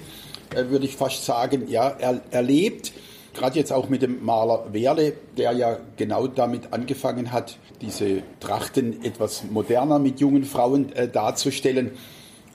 äh, 0.55 0.69
würde 0.69 0.85
ich 0.85 0.95
fast 0.95 1.25
sagen, 1.25 1.67
ja, 1.67 1.89
er, 1.99 2.21
erlebt 2.31 2.93
gerade 3.33 3.57
jetzt 3.57 3.71
auch 3.71 3.89
mit 3.89 4.01
dem 4.01 4.23
Maler 4.23 4.65
Werle, 4.71 5.13
der 5.37 5.51
ja 5.53 5.77
genau 5.97 6.27
damit 6.27 6.73
angefangen 6.73 7.31
hat, 7.31 7.57
diese 7.81 8.23
Trachten 8.39 9.03
etwas 9.03 9.43
moderner 9.49 9.99
mit 9.99 10.19
jungen 10.19 10.43
Frauen 10.43 10.91
äh, 10.93 11.07
darzustellen. 11.07 11.91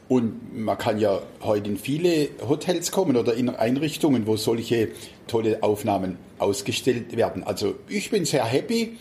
Und 0.08 0.54
man 0.56 0.76
kann 0.76 0.98
ja 0.98 1.22
heute 1.42 1.70
in 1.70 1.78
viele 1.78 2.28
Hotels 2.46 2.92
kommen 2.92 3.16
oder 3.16 3.34
in 3.34 3.48
Einrichtungen, 3.48 4.26
wo 4.26 4.36
solche 4.36 4.88
tolle 5.26 5.62
Aufnahmen 5.62 6.18
ausgestellt 6.38 7.16
werden. 7.16 7.42
Also 7.42 7.74
ich 7.88 8.10
bin 8.10 8.26
sehr 8.26 8.44
happy 8.44 8.98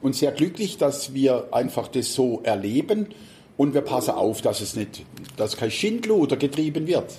und 0.00 0.16
sehr 0.16 0.32
glücklich, 0.32 0.78
dass 0.78 1.12
wir 1.12 1.48
einfach 1.52 1.88
das 1.88 2.14
so 2.14 2.40
erleben 2.44 3.08
und 3.58 3.74
wir 3.74 3.82
passen 3.82 4.12
auf, 4.12 4.40
dass 4.40 4.60
es 4.60 4.74
nicht, 4.74 5.04
dass 5.36 5.56
kein 5.56 5.70
Schindluder 5.70 6.36
getrieben 6.36 6.86
wird. 6.86 7.12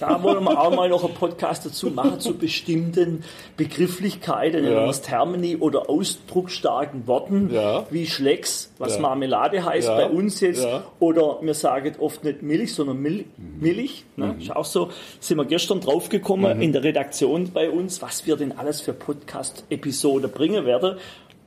Da 0.00 0.22
wollen 0.22 0.44
wir 0.44 0.58
auch 0.58 0.74
mal 0.74 0.88
noch 0.88 1.04
einen 1.04 1.14
Podcast 1.14 1.66
dazu 1.66 1.90
machen 1.90 2.20
zu 2.20 2.36
bestimmten 2.36 3.22
Begrifflichkeiten, 3.56 4.64
ja. 4.64 4.90
Termini 4.92 5.56
oder 5.56 5.90
ausdrucksstarken 5.90 7.06
Worten, 7.06 7.50
ja. 7.52 7.86
wie 7.90 8.06
Schlecks, 8.06 8.72
was 8.78 8.94
ja. 8.94 9.02
Marmelade 9.02 9.64
heißt 9.64 9.88
bei 9.88 10.08
uns 10.08 10.40
jetzt, 10.40 10.66
oder 10.98 11.38
wir 11.42 11.54
sagen 11.54 11.94
oft 11.98 12.24
nicht 12.24 12.42
Milch, 12.42 12.74
sondern 12.74 13.00
Mil 13.00 13.26
Milch. 13.36 14.04
Ne? 14.16 14.34
Mhm. 14.34 14.40
Ist 14.40 14.56
auch 14.56 14.64
so. 14.64 14.90
Sind 15.20 15.36
wir 15.36 15.44
gestern 15.44 15.80
draufgekommen 15.80 16.56
mhm. 16.56 16.62
in 16.62 16.72
der 16.72 16.82
Redaktion 16.82 17.50
bei 17.52 17.70
uns, 17.70 18.00
was 18.00 18.26
wir 18.26 18.36
denn 18.36 18.52
alles 18.52 18.80
für 18.80 18.92
Podcast-Episode 18.92 20.28
bringen 20.28 20.64
werden. 20.64 20.96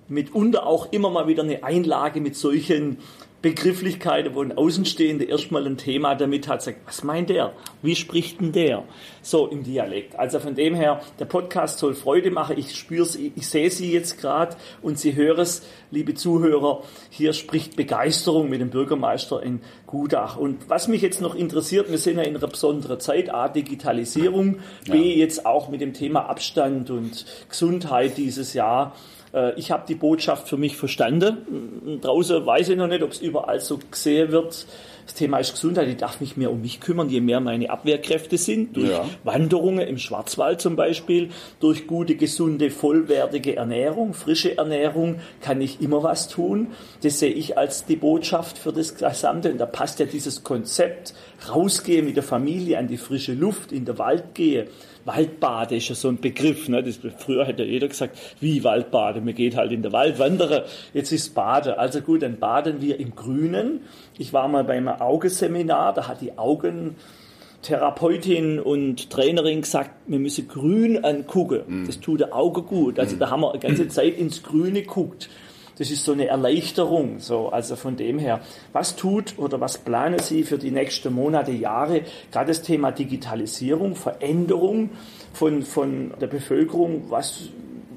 Mitunter 0.08 0.68
auch 0.68 0.92
immer 0.92 1.10
mal 1.10 1.28
wieder 1.28 1.44
eine 1.44 1.64
Einlage 1.64 2.22
mit 2.22 2.36
solchen 2.36 2.98
Begrifflichkeiten, 3.44 4.36
wo 4.36 4.42
ein 4.42 4.58
Außenstehender 4.58 5.28
erstmal 5.28 5.68
ein 5.68 5.76
Thema 5.76 6.16
damit 6.16 6.48
hat, 6.48 6.64
sagt, 6.64 6.80
was 6.86 7.04
meint 7.04 7.30
der? 7.30 7.52
Wie 7.82 7.94
spricht 7.94 8.40
denn 8.40 8.54
der? 8.54 8.86
So 9.22 9.48
im 9.48 9.64
Dialekt. 9.64 10.18
Also 10.18 10.40
von 10.40 10.56
dem 10.56 10.74
her, 10.74 11.02
der 11.20 11.26
Podcast 11.26 11.78
soll 11.80 11.94
Freude 11.94 12.32
machen. 12.32 12.58
Ich 12.58 12.74
spüre 12.74 13.06
ich 13.18 13.48
sehe 13.50 13.70
Sie 13.70 13.92
jetzt 13.92 14.22
gerade 14.22 14.56
und 14.82 14.98
Sie 14.98 15.14
hören 15.16 15.42
es, 15.42 15.68
liebe 15.94 16.16
Zuhörer. 16.16 16.82
Hier 17.10 17.34
spricht 17.34 17.76
Begeisterung 17.76 18.50
mit 18.50 18.60
dem 18.60 18.70
Bürgermeister 18.70 19.42
in 19.42 19.62
Gudach. 19.86 20.38
Und 20.38 20.70
was 20.70 20.88
mich 20.88 21.02
jetzt 21.02 21.22
noch 21.22 21.36
interessiert, 21.36 21.90
wir 21.90 22.00
sind 22.00 22.18
ja 22.18 22.24
in 22.24 22.36
einer 22.36 22.48
besonderen 22.48 23.00
Zeit, 23.00 23.34
A, 23.34 23.48
Digitalisierung, 23.48 24.60
B, 24.90 25.14
jetzt 25.16 25.46
auch 25.46 25.70
mit 25.70 25.82
dem 25.82 25.94
Thema 25.94 26.28
Abstand 26.28 26.90
und 26.90 27.26
Gesundheit 27.48 28.18
dieses 28.18 28.54
Jahr. 28.54 28.96
Äh, 29.34 29.58
ich 29.60 29.72
habe 29.72 29.84
die 29.88 29.96
Botschaft 29.96 30.50
für 30.50 30.58
mich 30.58 30.78
verstanden. 30.78 32.00
Draußen 32.02 32.46
weiß 32.46 32.70
ich 32.70 32.78
noch 32.78 32.88
nicht, 32.88 33.04
ob 33.04 33.12
es 33.12 33.22
überall 33.22 33.60
so 33.60 33.80
gesehen 33.92 34.32
wird. 34.32 34.66
Das 35.06 35.16
Thema 35.16 35.38
ist 35.40 35.54
Gesundheit. 35.54 35.88
Ich 35.88 35.98
darf 35.98 36.22
mich 36.22 36.38
mehr 36.38 36.52
um 36.52 36.62
mich 36.62 36.80
kümmern, 36.80 37.10
je 37.10 37.22
mehr 37.22 37.40
meine 37.40 37.70
Abwehrkräfte 37.70 38.38
sind. 38.38 38.76
Durch 38.76 38.90
ja. 38.90 39.06
Wanderungen 39.24 39.88
im 39.88 39.98
Schwarzwald 39.98 40.62
zum 40.62 40.76
Beispiel, 40.76 41.30
durch 41.60 41.88
gute, 41.88 42.16
gesunde, 42.16 42.72
vollwertige 42.72 43.56
Ernährung, 43.56 44.14
frische 44.14 44.58
Ernährung 44.58 45.20
kann 45.42 45.62
ich 45.62 45.82
immer 45.82 46.04
was 46.04 46.28
tun. 46.28 46.68
Das 47.02 47.20
sehe 47.20 47.32
ich 47.32 47.58
als 47.58 47.86
die 47.86 47.96
Botschaft 47.96 48.58
für 48.58 48.72
das 48.72 48.96
Gesamte. 48.96 49.52
Und 49.52 49.58
da 49.58 49.66
passt 49.66 50.00
ja 50.00 50.06
dieses 50.06 50.44
Konzept, 50.44 51.14
rausgehe 51.50 52.02
mit 52.02 52.16
der 52.16 52.24
Familie 52.24 52.78
an 52.78 52.88
die 52.88 52.98
frische 52.98 53.34
Luft, 53.34 53.72
in 53.72 53.86
den 53.86 53.98
Wald 53.98 54.34
gehe 54.34 54.68
Waldbade 55.06 55.76
ist 55.76 55.90
ja 55.90 55.96
so 55.96 56.08
ein 56.10 56.20
Begriff. 56.20 56.70
Ne? 56.70 56.84
Das, 56.84 57.00
früher 57.18 57.46
hätte 57.46 57.64
jeder 57.64 57.88
gesagt, 57.88 58.16
wie 58.40 58.64
Waldbade, 58.64 59.22
man 59.22 59.34
geht 59.36 59.56
halt 59.56 59.72
in 59.72 59.82
den 59.82 59.92
Wald 59.92 60.20
wandern. 60.20 60.62
Jetzt 60.94 61.12
ist 61.12 61.34
Bade. 61.36 61.80
Also 61.80 62.02
gut, 62.02 62.22
dann 62.22 62.38
baden 62.40 62.82
wir 62.82 63.00
im 63.00 63.16
Grünen. 63.16 63.82
Ich 64.18 64.34
war 64.34 64.48
mal 64.48 64.64
bei 64.64 64.78
einem 64.78 64.88
Augeseminar, 64.88 65.94
da 65.94 66.08
hat 66.08 66.22
die 66.22 66.38
Augentherapeutin 66.38 68.60
und 68.60 69.10
Trainerin 69.10 69.62
gesagt, 69.62 69.92
wir 70.08 70.20
müssen 70.20 70.48
grün 70.48 71.04
angucken. 71.04 71.84
Mm. 71.84 71.88
Das 71.88 72.00
tut 72.00 72.20
der 72.22 72.34
Auge 72.36 72.62
gut. 72.64 73.00
Also 73.00 73.18
da 73.18 73.30
haben 73.30 73.42
wir 73.42 73.52
eine 73.52 73.60
ganze 73.60 73.88
Zeit 73.88 74.18
ins 74.18 74.42
Grüne 74.44 74.82
geguckt 74.84 75.30
das 75.78 75.90
ist 75.90 76.04
so 76.04 76.12
eine 76.12 76.28
Erleichterung. 76.28 77.20
So, 77.20 77.50
also 77.50 77.76
von 77.76 77.96
dem 77.96 78.20
her, 78.20 78.42
was 78.72 78.96
tut 78.96 79.38
oder 79.38 79.60
was 79.60 79.78
planen 79.78 80.20
Sie 80.20 80.44
für 80.44 80.58
die 80.58 80.72
nächsten 80.72 81.14
Monate, 81.14 81.52
Jahre? 81.52 82.02
Gerade 82.32 82.48
das 82.48 82.62
Thema 82.62 82.92
Digitalisierung, 82.92 83.96
Veränderung 83.96 84.92
von, 85.34 85.64
von 85.64 86.14
der 86.20 86.28
Bevölkerung, 86.28 87.06
was 87.10 87.50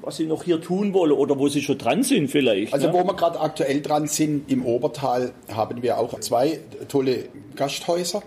was 0.07 0.15
Sie 0.15 0.25
noch 0.25 0.43
hier 0.43 0.61
tun 0.61 0.93
wollen 0.93 1.11
oder 1.11 1.37
wo 1.37 1.49
Sie 1.49 1.61
schon 1.61 1.77
dran 1.77 2.01
sind 2.01 2.31
vielleicht. 2.31 2.73
Also 2.73 2.87
ne? 2.87 2.93
wo 2.93 3.03
wir 3.03 3.13
gerade 3.13 3.41
aktuell 3.41 3.81
dran 3.81 4.07
sind, 4.07 4.49
im 4.49 4.65
Obertal 4.65 5.33
haben 5.53 5.83
wir 5.83 5.97
auch 5.97 6.17
zwei 6.21 6.61
tolle 6.87 7.25
Gasthäuser. 7.57 8.23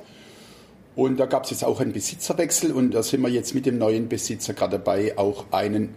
Und 0.94 1.18
da 1.18 1.24
gab 1.24 1.44
es 1.44 1.50
jetzt 1.50 1.64
auch 1.64 1.80
einen 1.80 1.94
Besitzerwechsel 1.94 2.72
und 2.72 2.90
da 2.90 3.02
sind 3.02 3.22
wir 3.22 3.30
jetzt 3.30 3.54
mit 3.54 3.64
dem 3.64 3.78
neuen 3.78 4.10
Besitzer 4.10 4.52
gerade 4.52 4.72
dabei, 4.72 5.16
auch 5.16 5.46
einen 5.52 5.94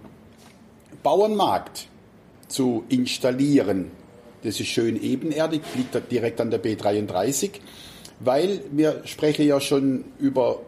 Bauernmarkt 1.04 1.90
zu 2.54 2.84
installieren. 2.90 3.92
Das 4.44 4.60
ist 4.60 4.68
schön 4.68 5.02
ebenerdig, 5.02 5.62
liegt 5.76 6.12
direkt 6.12 6.40
an 6.40 6.52
der 6.52 6.64
B33, 6.64 7.50
weil 8.20 8.62
wir 8.72 9.02
sprechen 9.06 9.48
ja 9.48 9.60
schon 9.60 10.04
über 10.20 10.60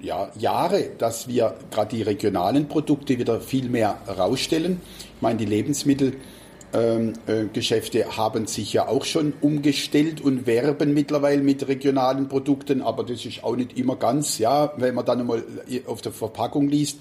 ja, 0.00 0.30
Jahre, 0.38 0.90
dass 0.98 1.28
wir 1.28 1.54
gerade 1.70 1.96
die 1.96 2.02
regionalen 2.02 2.68
Produkte 2.68 3.18
wieder 3.18 3.40
viel 3.40 3.68
mehr 3.68 3.98
rausstellen. 4.06 4.80
Ich 5.16 5.22
meine, 5.22 5.38
die 5.38 5.46
Lebensmittelgeschäfte 5.46 7.98
ähm, 7.98 8.04
äh, 8.04 8.16
haben 8.16 8.46
sich 8.46 8.72
ja 8.72 8.88
auch 8.88 9.04
schon 9.04 9.32
umgestellt 9.40 10.20
und 10.20 10.46
werben 10.46 10.92
mittlerweile 10.92 11.42
mit 11.42 11.66
regionalen 11.68 12.28
Produkten, 12.28 12.82
aber 12.82 13.04
das 13.04 13.24
ist 13.24 13.44
auch 13.44 13.56
nicht 13.56 13.78
immer 13.78 13.96
ganz, 13.96 14.38
ja, 14.38 14.72
wenn 14.76 14.94
man 14.94 15.06
dann 15.06 15.20
einmal 15.20 15.44
auf 15.86 16.02
der 16.02 16.12
Verpackung 16.12 16.68
liest, 16.68 16.98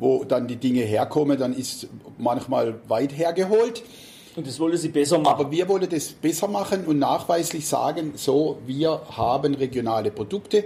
wo 0.00 0.24
dann 0.24 0.48
die 0.48 0.56
Dinge 0.56 0.80
herkommen, 0.80 1.38
dann 1.38 1.54
ist 1.54 1.86
manchmal 2.18 2.80
weit 2.88 3.16
hergeholt. 3.16 3.82
Und 4.34 4.46
das 4.46 4.58
wollen 4.58 4.76
Sie 4.76 4.88
besser 4.88 5.18
machen. 5.18 5.40
Aber 5.40 5.50
wir 5.50 5.68
wollen 5.68 5.88
das 5.88 6.08
besser 6.08 6.48
machen 6.48 6.84
und 6.86 6.98
nachweislich 6.98 7.66
sagen, 7.66 8.12
so, 8.16 8.58
wir 8.66 9.02
haben 9.10 9.54
regionale 9.54 10.10
Produkte. 10.10 10.64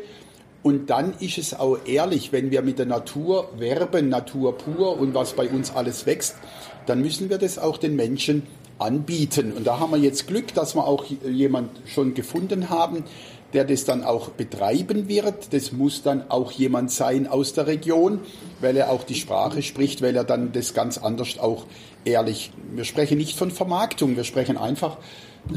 Und 0.63 0.89
dann 0.89 1.15
ist 1.19 1.37
es 1.39 1.53
auch 1.59 1.79
ehrlich, 1.85 2.33
wenn 2.33 2.51
wir 2.51 2.63
mit 2.63 2.79
der 2.79 2.87
Natur 2.87 3.49
werben, 3.59 4.09
Natur 4.09 4.57
pur 4.57 4.99
und 4.99 5.13
was 5.13 5.35
bei 5.35 5.49
uns 5.49 5.75
alles 5.75 6.07
wächst, 6.07 6.37
dann 6.87 7.01
müssen 7.03 7.29
wir 7.29 7.39
das 7.39 7.59
auch 7.59 7.77
den 7.77 7.97
Menschen 7.97 8.45
anbieten. 8.79 9.53
Und 9.53 9.67
da 9.67 9.79
haben 9.79 9.93
wir 9.93 9.99
jetzt 9.99 10.27
Glück, 10.27 10.55
dass 10.55 10.75
wir 10.75 10.87
auch 10.87 11.05
jemand 11.05 11.71
schon 11.87 12.15
gefunden 12.15 12.71
haben, 12.71 13.05
der 13.55 13.65
das 13.65 13.85
dann 13.85 14.05
auch 14.05 14.31
betreiben 14.31 15.09
wird. 15.09 15.53
Das 15.53 15.73
muss 15.73 16.03
dann 16.03 16.31
auch 16.31 16.53
jemand 16.53 16.91
sein 16.91 17.27
aus 17.27 17.53
der 17.55 17.67
Region, 17.67 18.21
weil 18.61 18.77
er 18.77 18.91
auch 18.91 19.05
die 19.05 19.15
Sprache 19.15 19.63
spricht, 19.63 20.03
weil 20.03 20.17
er 20.17 20.25
dann 20.25 20.53
das 20.53 20.75
ganz 20.75 20.99
anders 20.99 21.39
auch 21.39 21.67
ehrlich. 22.05 22.53
Wir 22.75 22.85
sprechen 22.85 23.19
nicht 23.19 23.39
von 23.39 23.51
Vermarktung, 23.51 24.17
wir 24.17 24.25
sprechen 24.25 24.59
einfach, 24.59 24.99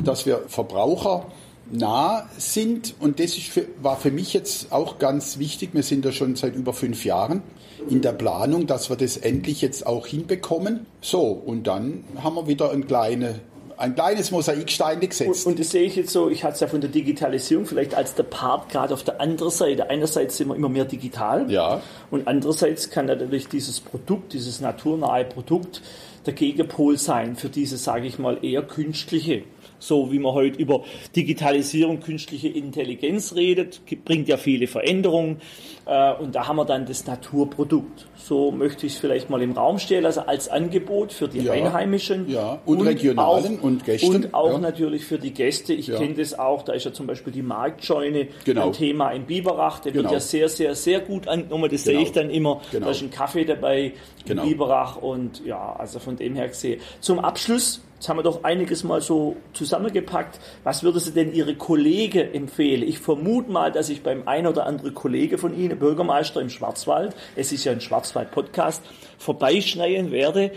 dass 0.03 0.25
wir 0.25 0.43
Verbraucher 0.47 1.25
nah 1.71 2.29
sind 2.37 2.95
und 2.99 3.19
das 3.19 3.33
für, 3.33 3.65
war 3.81 3.97
für 3.97 4.11
mich 4.11 4.33
jetzt 4.33 4.71
auch 4.71 4.99
ganz 4.99 5.37
wichtig. 5.39 5.71
Wir 5.73 5.83
sind 5.83 6.05
da 6.05 6.11
schon 6.11 6.35
seit 6.35 6.55
über 6.55 6.73
fünf 6.73 7.03
Jahren 7.03 7.41
in 7.89 8.01
der 8.01 8.13
Planung, 8.13 8.67
dass 8.67 8.89
wir 8.89 8.95
das 8.95 9.17
endlich 9.17 9.61
jetzt 9.61 9.85
auch 9.85 10.07
hinbekommen. 10.07 10.85
So, 11.01 11.23
und 11.23 11.67
dann 11.67 12.03
haben 12.23 12.35
wir 12.35 12.47
wieder 12.47 12.71
eine 12.71 12.85
kleine 12.85 13.39
ein 13.77 13.93
kleines 13.95 14.31
Mosaikstein 14.31 14.99
gesetzt. 14.99 15.45
Und, 15.45 15.53
und, 15.53 15.59
das 15.59 15.69
sehe 15.69 15.83
ich 15.83 15.95
jetzt 15.95 16.11
so, 16.11 16.29
ich 16.29 16.43
hatte 16.43 16.55
es 16.55 16.59
ja 16.59 16.67
von 16.67 16.81
der 16.81 16.89
Digitalisierung 16.89 17.65
vielleicht 17.65 17.93
als 17.95 18.15
der 18.15 18.23
Part 18.23 18.69
gerade 18.69 18.93
auf 18.93 19.03
der 19.03 19.21
anderen 19.21 19.51
Seite. 19.51 19.89
Einerseits 19.89 20.37
sind 20.37 20.49
wir 20.49 20.55
immer 20.55 20.69
mehr 20.69 20.85
digital 20.85 21.49
ja. 21.49 21.81
und 22.09 22.27
andererseits 22.27 22.89
kann 22.89 23.05
natürlich 23.05 23.47
dieses 23.47 23.79
Produkt, 23.79 24.33
dieses 24.33 24.61
naturnahe 24.61 25.25
Produkt 25.25 25.81
der 26.27 26.33
Gegenpol 26.33 26.97
sein 26.97 27.35
für 27.35 27.49
diese, 27.49 27.77
sage 27.77 28.07
ich 28.07 28.19
mal, 28.19 28.43
eher 28.43 28.61
künstliche 28.61 29.43
so 29.79 30.11
wie 30.11 30.19
man 30.19 30.33
heute 30.33 30.59
über 30.59 30.83
Digitalisierung, 31.15 31.99
künstliche 31.99 32.47
Intelligenz 32.47 33.35
redet, 33.35 33.81
bringt 34.05 34.27
ja 34.27 34.37
viele 34.37 34.67
Veränderungen. 34.67 35.41
Äh, 35.85 36.13
und 36.15 36.35
da 36.35 36.47
haben 36.47 36.57
wir 36.57 36.65
dann 36.65 36.85
das 36.85 37.05
Naturprodukt. 37.05 38.07
So 38.15 38.51
möchte 38.51 38.85
ich 38.85 38.93
es 38.93 38.99
vielleicht 38.99 39.29
mal 39.29 39.41
im 39.41 39.53
Raum 39.53 39.79
stellen, 39.79 40.05
also 40.05 40.21
als 40.21 40.49
Angebot 40.49 41.13
für 41.13 41.27
die 41.27 41.39
ja, 41.39 41.53
Einheimischen. 41.53 42.29
Ja, 42.29 42.59
und, 42.65 42.79
und 42.79 42.87
Regionalen 42.87 43.59
auch, 43.59 43.63
und 43.63 43.85
Gäste. 43.85 44.07
Und 44.07 44.33
auch 44.33 44.53
ja. 44.53 44.57
natürlich 44.57 45.05
für 45.05 45.17
die 45.17 45.31
Gäste. 45.31 45.73
Ich 45.73 45.87
ja. 45.87 45.97
kenne 45.97 46.15
das 46.15 46.37
auch, 46.37 46.63
da 46.63 46.73
ist 46.73 46.83
ja 46.85 46.91
zum 46.91 47.07
Beispiel 47.07 47.31
die 47.31 47.41
Marktscheune 47.41 48.27
genau. 48.43 48.67
ein 48.67 48.73
Thema 48.73 49.11
in 49.11 49.25
Biberach. 49.25 49.79
Der 49.79 49.91
genau. 49.91 50.05
wird 50.05 50.13
ja 50.13 50.19
sehr, 50.19 50.49
sehr, 50.49 50.75
sehr 50.75 50.99
gut 50.99 51.27
angenommen. 51.27 51.69
Das 51.71 51.83
genau. 51.83 51.99
sehe 51.99 52.05
ich 52.05 52.11
dann 52.11 52.29
immer. 52.29 52.61
Genau. 52.71 52.85
Da 52.85 52.91
ist 52.91 53.01
ein 53.01 53.11
Kaffee 53.11 53.45
dabei 53.45 53.85
in 53.85 53.93
genau. 54.25 54.43
Biberach 54.43 54.97
und 54.97 55.45
ja, 55.45 55.75
also 55.77 55.99
von 55.99 56.16
dem 56.17 56.35
her 56.35 56.47
gesehen. 56.47 56.81
Zum 56.99 57.19
Abschluss 57.19 57.81
Jetzt 57.97 58.09
haben 58.09 58.17
wir 58.17 58.23
doch 58.23 58.43
einiges 58.43 58.83
mal 58.83 59.01
so 59.01 59.37
zusammengepackt. 59.53 60.39
Was 60.63 60.83
würde 60.83 60.99
Sie 60.99 61.13
denn 61.13 61.33
Ihre 61.33 61.55
Kollegen 61.55 62.31
empfehlen? 62.31 62.83
Ich 62.83 62.99
vermute 62.99 63.49
mal, 63.49 63.71
dass 63.71 63.89
ich 63.89 64.03
beim 64.03 64.27
ein 64.27 64.45
oder 64.45 64.67
anderen 64.67 64.93
Kollege 64.93 65.39
von 65.39 65.57
Ihnen, 65.57 65.79
Bürgermeister 65.79 66.39
im 66.39 66.51
Schwarzwald, 66.51 67.15
es 67.35 67.51
ist 67.51 67.63
ja 67.63 67.71
ein 67.71 67.81
Schwarzwald-Podcast, 67.81 68.83
vorbeischneien 69.17 70.11
werde, 70.11 70.51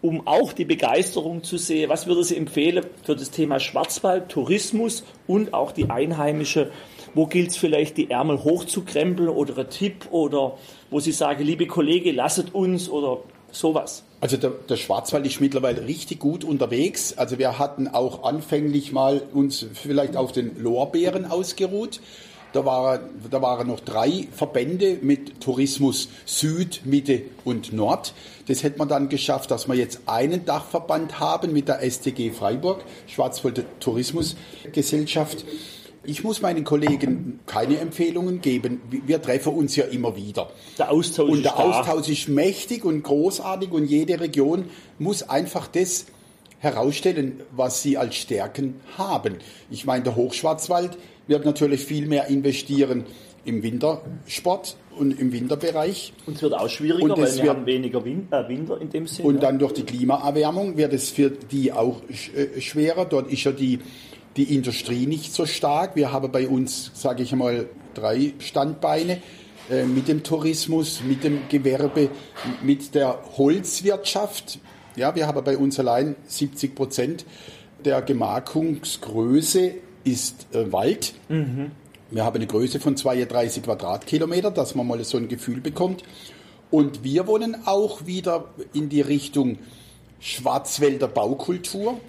um 0.00 0.26
auch 0.26 0.54
die 0.54 0.64
Begeisterung 0.64 1.42
zu 1.42 1.58
sehen. 1.58 1.90
Was 1.90 2.06
würde 2.06 2.24
Sie 2.24 2.36
empfehlen 2.38 2.86
für 3.04 3.14
das 3.14 3.30
Thema 3.30 3.60
Schwarzwald, 3.60 4.30
Tourismus 4.30 5.04
und 5.26 5.52
auch 5.52 5.72
die 5.72 5.90
einheimische? 5.90 6.70
Wo 7.12 7.26
gilt 7.26 7.50
es 7.50 7.58
vielleicht, 7.58 7.98
die 7.98 8.10
Ärmel 8.10 8.42
hochzukrempeln 8.42 9.28
oder 9.28 9.58
ein 9.58 9.68
Tipp 9.68 10.06
oder 10.12 10.56
wo 10.90 10.98
Sie 11.00 11.12
sagen, 11.12 11.44
liebe 11.44 11.66
Kollege, 11.66 12.10
lasset 12.12 12.54
uns 12.54 12.88
oder 12.88 13.18
sowas? 13.52 14.05
Also 14.20 14.36
der, 14.38 14.50
der, 14.50 14.76
Schwarzwald 14.76 15.26
ist 15.26 15.40
mittlerweile 15.40 15.86
richtig 15.86 16.20
gut 16.20 16.42
unterwegs. 16.42 17.18
Also 17.18 17.38
wir 17.38 17.58
hatten 17.58 17.86
auch 17.88 18.24
anfänglich 18.24 18.92
mal 18.92 19.22
uns 19.34 19.66
vielleicht 19.74 20.16
auf 20.16 20.32
den 20.32 20.60
Lorbeeren 20.62 21.26
ausgeruht. 21.26 22.00
Da, 22.52 22.64
war, 22.64 23.00
da 23.30 23.42
waren 23.42 23.68
noch 23.68 23.80
drei 23.80 24.28
Verbände 24.32 24.98
mit 25.02 25.42
Tourismus 25.42 26.08
Süd, 26.24 26.82
Mitte 26.86 27.22
und 27.44 27.74
Nord. 27.74 28.14
Das 28.46 28.62
hätte 28.62 28.78
man 28.78 28.88
dann 28.88 29.10
geschafft, 29.10 29.50
dass 29.50 29.68
wir 29.68 29.74
jetzt 29.74 30.00
einen 30.06 30.46
Dachverband 30.46 31.20
haben 31.20 31.52
mit 31.52 31.68
der 31.68 31.82
STG 31.88 32.30
Freiburg, 32.30 32.82
Schwarzwald 33.08 33.66
Tourismusgesellschaft. 33.80 35.44
Ich 36.06 36.24
muss 36.24 36.42
meinen 36.42 36.64
Kollegen 36.64 37.40
keine 37.46 37.78
Empfehlungen 37.78 38.40
geben. 38.40 38.80
Wir 38.90 39.20
treffen 39.20 39.52
uns 39.54 39.76
ja 39.76 39.84
immer 39.84 40.16
wieder. 40.16 40.50
Der 40.78 40.90
Austausch 40.90 41.30
und 41.30 41.42
der 41.44 41.58
Austausch 41.58 42.08
ist 42.08 42.28
mächtig 42.28 42.84
und 42.84 43.02
großartig 43.02 43.70
und 43.72 43.86
jede 43.86 44.20
Region 44.20 44.66
muss 44.98 45.22
einfach 45.22 45.66
das 45.66 46.06
herausstellen, 46.58 47.40
was 47.52 47.82
sie 47.82 47.98
als 47.98 48.16
Stärken 48.16 48.80
haben. 48.96 49.36
Ich 49.70 49.84
meine, 49.84 50.04
der 50.04 50.16
Hochschwarzwald 50.16 50.96
wird 51.26 51.44
natürlich 51.44 51.84
viel 51.84 52.06
mehr 52.06 52.28
investieren 52.28 53.04
im 53.44 53.62
Wintersport 53.62 54.76
und 54.98 55.18
im 55.20 55.32
Winterbereich. 55.32 56.12
Und 56.26 56.36
es 56.36 56.42
wird 56.42 56.54
auch 56.54 56.68
schwieriger, 56.68 57.16
weil 57.16 57.36
wir 57.36 57.42
wird, 57.42 57.48
haben 57.48 57.66
weniger 57.66 58.04
äh, 58.04 58.48
Winter 58.48 58.80
in 58.80 58.90
dem 58.90 59.06
Sinne. 59.06 59.28
Und 59.28 59.42
dann 59.42 59.58
durch 59.58 59.72
die 59.72 59.84
Klimaerwärmung 59.84 60.76
wird 60.76 60.92
es 60.92 61.10
für 61.10 61.30
die 61.30 61.72
auch 61.72 62.02
äh, 62.34 62.60
schwerer. 62.60 63.04
Dort 63.04 63.30
ist 63.30 63.44
ja 63.44 63.52
die 63.52 63.78
die 64.36 64.54
Industrie 64.54 65.06
nicht 65.06 65.32
so 65.32 65.46
stark. 65.46 65.96
Wir 65.96 66.12
haben 66.12 66.30
bei 66.30 66.48
uns, 66.48 66.90
sage 66.94 67.22
ich 67.22 67.32
mal, 67.32 67.68
drei 67.94 68.34
Standbeine 68.38 69.22
äh, 69.70 69.84
mit 69.84 70.08
dem 70.08 70.22
Tourismus, 70.22 71.00
mit 71.02 71.24
dem 71.24 71.48
Gewerbe, 71.48 72.10
mit 72.62 72.94
der 72.94 73.18
Holzwirtschaft. 73.36 74.58
Ja, 74.94 75.14
wir 75.14 75.26
haben 75.26 75.42
bei 75.44 75.56
uns 75.56 75.78
allein 75.78 76.16
70 76.26 76.74
Prozent 76.74 77.26
der 77.84 78.02
Gemarkungsgröße 78.02 79.74
ist 80.04 80.46
äh, 80.54 80.72
Wald. 80.72 81.14
Mhm. 81.28 81.72
Wir 82.10 82.24
haben 82.24 82.36
eine 82.36 82.46
Größe 82.46 82.78
von 82.78 82.96
32 82.96 83.64
Quadratkilometer, 83.64 84.50
dass 84.50 84.74
man 84.74 84.86
mal 84.86 85.02
so 85.04 85.18
ein 85.18 85.28
Gefühl 85.28 85.60
bekommt. 85.60 86.04
Und 86.70 87.04
wir 87.04 87.26
wollen 87.26 87.56
auch 87.66 88.06
wieder 88.06 88.44
in 88.72 88.88
die 88.88 89.00
Richtung 89.00 89.58
Schwarzwälder 90.20 91.08
Baukultur 91.08 92.00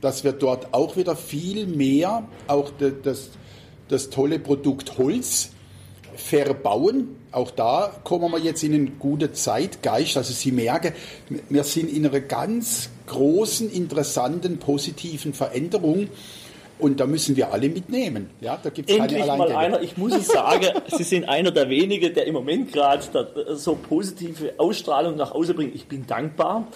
dass 0.00 0.24
wir 0.24 0.32
dort 0.32 0.72
auch 0.72 0.96
wieder 0.96 1.16
viel 1.16 1.66
mehr 1.66 2.26
auch 2.46 2.70
das, 3.02 3.30
das 3.88 4.10
tolle 4.10 4.38
Produkt 4.38 4.98
Holz 4.98 5.50
verbauen. 6.16 7.16
Auch 7.30 7.50
da 7.50 7.92
kommen 8.04 8.30
wir 8.32 8.38
jetzt 8.38 8.62
in 8.62 8.74
einen 8.74 8.98
guten 8.98 9.34
Zeitgeist. 9.34 10.16
Also 10.16 10.32
Sie 10.32 10.52
merken, 10.52 10.92
wir 11.48 11.64
sind 11.64 11.92
in 11.92 12.06
einer 12.06 12.20
ganz 12.20 12.90
großen, 13.06 13.70
interessanten, 13.70 14.58
positiven 14.58 15.34
Veränderung. 15.34 16.08
Und 16.78 17.00
da 17.00 17.06
müssen 17.06 17.36
wir 17.36 17.52
alle 17.52 17.68
mitnehmen. 17.68 18.30
Ja, 18.40 18.58
da 18.62 18.70
gibt's 18.70 18.92
Endlich 18.92 19.26
keine 19.26 19.36
mal 19.36 19.52
einer, 19.52 19.82
ich 19.82 19.96
muss 19.96 20.14
es 20.14 20.28
sagen, 20.28 20.66
Sie 20.96 21.02
sind 21.02 21.28
einer 21.28 21.50
der 21.50 21.68
wenigen, 21.68 22.14
der 22.14 22.26
im 22.26 22.34
Moment 22.34 22.72
gerade 22.72 23.02
so 23.56 23.74
positive 23.74 24.54
Ausstrahlung 24.58 25.16
nach 25.16 25.34
Hause 25.34 25.54
bringt. 25.54 25.74
Ich 25.74 25.86
bin 25.86 26.06
dankbar. 26.06 26.68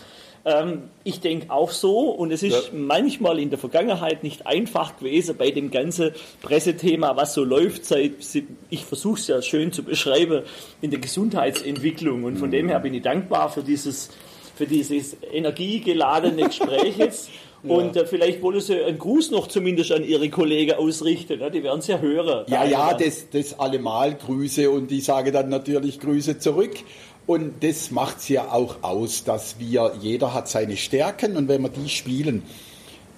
Ähm, 0.45 0.91
ich 1.05 1.21
denke 1.21 1.51
auch 1.51 1.71
so 1.71 2.11
und 2.11 2.33
es 2.33 2.43
ist 2.43 2.53
ja. 2.73 2.79
manchmal 2.79 3.39
in 3.39 3.51
der 3.51 3.59
Vergangenheit 3.59 4.25
nicht 4.25 4.47
einfach 4.47 4.97
gewesen 4.97 5.37
bei 5.39 5.53
dem 5.53 5.71
ganzen 5.71 6.11
Pressethema, 6.43 7.17
was 7.17 7.35
so 7.35 7.45
läuft 7.45 7.85
seit, 7.85 8.13
ich 8.69 8.85
versuche 8.85 9.21
es 9.21 9.29
ja 9.29 9.41
schön 9.41 9.73
zu 9.73 9.85
beschreiben, 9.85 10.43
in 10.81 10.91
der 10.91 10.99
Gesundheitsentwicklung 10.99 12.25
und 12.25 12.39
von 12.39 12.49
mhm. 12.49 12.53
dem 12.53 12.69
her 12.69 12.81
bin 12.81 12.93
ich 12.93 13.03
dankbar 13.03 13.51
für 13.51 13.63
dieses, 13.63 14.11
für 14.57 14.67
dieses 14.67 15.17
energiegeladene 15.33 16.47
Gespräch 16.47 16.97
jetzt. 16.99 17.31
Und 17.65 17.97
äh, 17.97 18.07
vielleicht 18.07 18.43
wollen 18.43 18.61
Sie 18.61 18.83
einen 18.83 18.99
Gruß 18.99 19.31
noch 19.31 19.47
zumindest 19.47 19.93
an 19.93 20.03
Ihre 20.03 20.29
Kollegen 20.31 20.73
ausrichten. 20.73 21.39
Ne? 21.39 21.49
Die 21.49 21.63
werden 21.63 21.79
es 21.79 21.87
ja 21.87 21.99
hören. 22.01 22.45
Ja, 22.49 22.65
ja, 22.65 22.93
das, 22.93 23.31
das 23.31 23.59
allemal 23.59 24.15
Grüße 24.17 24.69
und 24.69 24.91
die 24.91 25.01
sage 25.01 25.31
dann 25.31 25.49
natürlich 25.49 26.01
Grüße 26.01 26.39
zurück. 26.39 26.73
Und 27.27 27.63
das 27.63 27.91
macht 27.91 28.19
es 28.19 28.29
ja 28.29 28.51
auch 28.51 28.83
aus, 28.83 29.25
dass 29.25 29.59
wir, 29.59 29.93
jeder 30.01 30.35
hat 30.35 30.49
seine 30.49 30.77
Stärken 30.77 31.37
und 31.37 31.49
wenn 31.49 31.63
wir 31.63 31.69
die 31.69 31.89
spielen, 31.89 32.43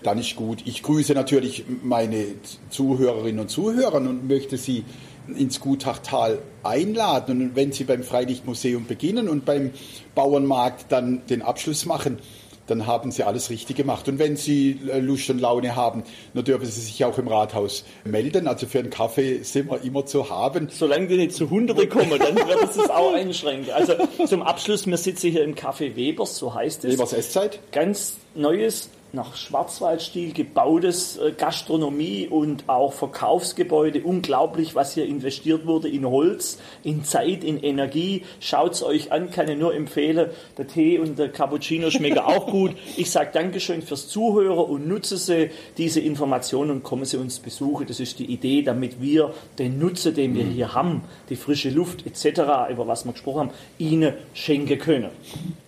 dann 0.03 0.19
ist 0.19 0.37
gut. 0.37 0.62
Ich 0.67 0.83
grüße 0.83 1.14
natürlich 1.14 1.64
meine 1.83 2.27
Zuhörerinnen 2.69 3.40
und 3.40 3.49
Zuhörer 3.49 3.95
und 3.95 4.29
möchte 4.29 4.59
sie 4.59 4.85
ins 5.29 5.61
Gutachtal 5.61 6.38
einladen. 6.62 7.40
Und 7.40 7.57
wenn 7.57 7.73
Sie 7.73 7.85
beim 7.85 8.03
Freilichtmuseum 8.03 8.87
beginnen 8.87 9.29
und 9.29 9.45
beim 9.45 9.71
Bauernmarkt 10.14 10.87
dann 10.90 11.27
den 11.27 11.43
Abschluss 11.43 11.87
machen, 11.87 12.19
dann 12.66 12.87
haben 12.87 13.11
Sie 13.11 13.24
alles 13.24 13.50
richtig 13.50 13.77
gemacht. 13.77 14.09
Und 14.09 14.18
wenn 14.18 14.37
Sie 14.37 14.79
äh, 14.90 14.98
Lust 14.98 15.29
und 15.31 15.40
Laune 15.40 15.77
haben, 15.77 16.05
dann 16.33 16.44
dürfen 16.44 16.66
Sie 16.66 16.81
sich 16.81 17.05
auch 17.05 17.18
im 17.18 17.29
Rathaus 17.29 17.85
melden. 18.05 18.48
Also 18.48 18.66
für 18.66 18.79
einen 18.79 18.90
Kaffee 18.90 19.42
sind 19.42 19.70
wir 19.70 19.83
immer 19.83 20.07
zu 20.07 20.31
haben. 20.31 20.68
Solange 20.70 21.09
wir 21.09 21.16
nicht 21.16 21.33
zu 21.33 21.50
Hunderte 21.50 21.87
kommen, 21.88 22.18
dann 22.18 22.37
wird 22.37 22.62
es 22.62 22.77
das 22.77 22.90
auch 22.90 23.14
einschränken. 23.14 23.72
Also 23.72 23.94
zum 24.27 24.42
Abschluss, 24.42 24.87
wir 24.87 24.96
sitzen 24.96 25.31
hier 25.31 25.44
im 25.44 25.55
Café 25.55 25.96
Webers, 25.96 26.37
so 26.37 26.55
heißt 26.55 26.85
es. 26.85 26.92
Webers 26.92 27.12
Esszeit. 27.12 27.61
Ganz 27.72 28.16
neues 28.35 28.88
nach 29.14 29.37
Schwarzwaldstil 29.37 30.33
gebautes 30.33 31.16
äh, 31.16 31.33
Gastronomie 31.33 32.29
und 32.29 32.68
auch 32.68 32.92
Verkaufsgebäude. 32.92 34.03
Unglaublich, 34.03 34.74
was 34.74 34.94
hier 34.94 35.07
investiert 35.07 35.66
wurde 35.66 35.88
in 35.88 36.05
Holz, 36.05 36.59
in 36.83 37.05
Zeit, 37.05 37.44
in 37.44 37.62
Energie. 37.62 38.22
Schaut's 38.40 38.83
euch 38.83 39.12
an, 39.12 39.31
kann 39.31 39.48
ich 39.48 39.59
nur 39.59 39.74
empfehlen. 39.74 40.31
Der 40.59 40.66
Tee 40.66 40.98
und 40.98 41.18
der 41.18 41.31
Cappuccino 41.31 41.90
schmecken 41.90 42.18
auch 42.18 42.46
gut. 42.46 42.72
Ich 42.96 43.11
sage 43.11 43.31
Dankeschön 43.33 43.83
fürs 43.83 44.09
Zuhören 44.09 44.59
und 44.59 44.88
nutze 44.88 45.16
Sie 45.16 45.50
diese 45.79 46.00
Informationen 46.00 46.70
und 46.70 46.83
kommen 46.83 47.05
Sie 47.05 47.16
uns 47.16 47.38
besuchen. 47.38 47.87
Das 47.87 48.00
ist 48.00 48.18
die 48.18 48.27
Idee, 48.27 48.62
damit 48.62 49.00
wir 49.00 49.33
den 49.59 49.79
Nutzen, 49.79 50.14
den 50.14 50.35
wir 50.35 50.44
hier 50.44 50.74
haben, 50.74 51.03
die 51.31 51.37
frische 51.37 51.70
Luft 51.70 52.07
etc., 52.07 52.70
über 52.70 52.87
was 52.87 53.05
wir 53.05 53.12
gesprochen 53.12 53.38
haben, 53.38 53.50
Ihnen 53.79 54.14
schenken 54.35 54.79
können. 54.79 55.11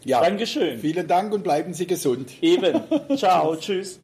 Ja. 0.04 0.20
Dankeschön. 0.20 0.78
Vielen 0.78 1.08
Dank 1.08 1.32
und 1.32 1.42
bleiben 1.42 1.74
Sie 1.74 1.86
gesund. 1.86 2.30
Eben. 2.40 2.80
Ciao. 3.36 3.56
Tschüss. 3.56 3.94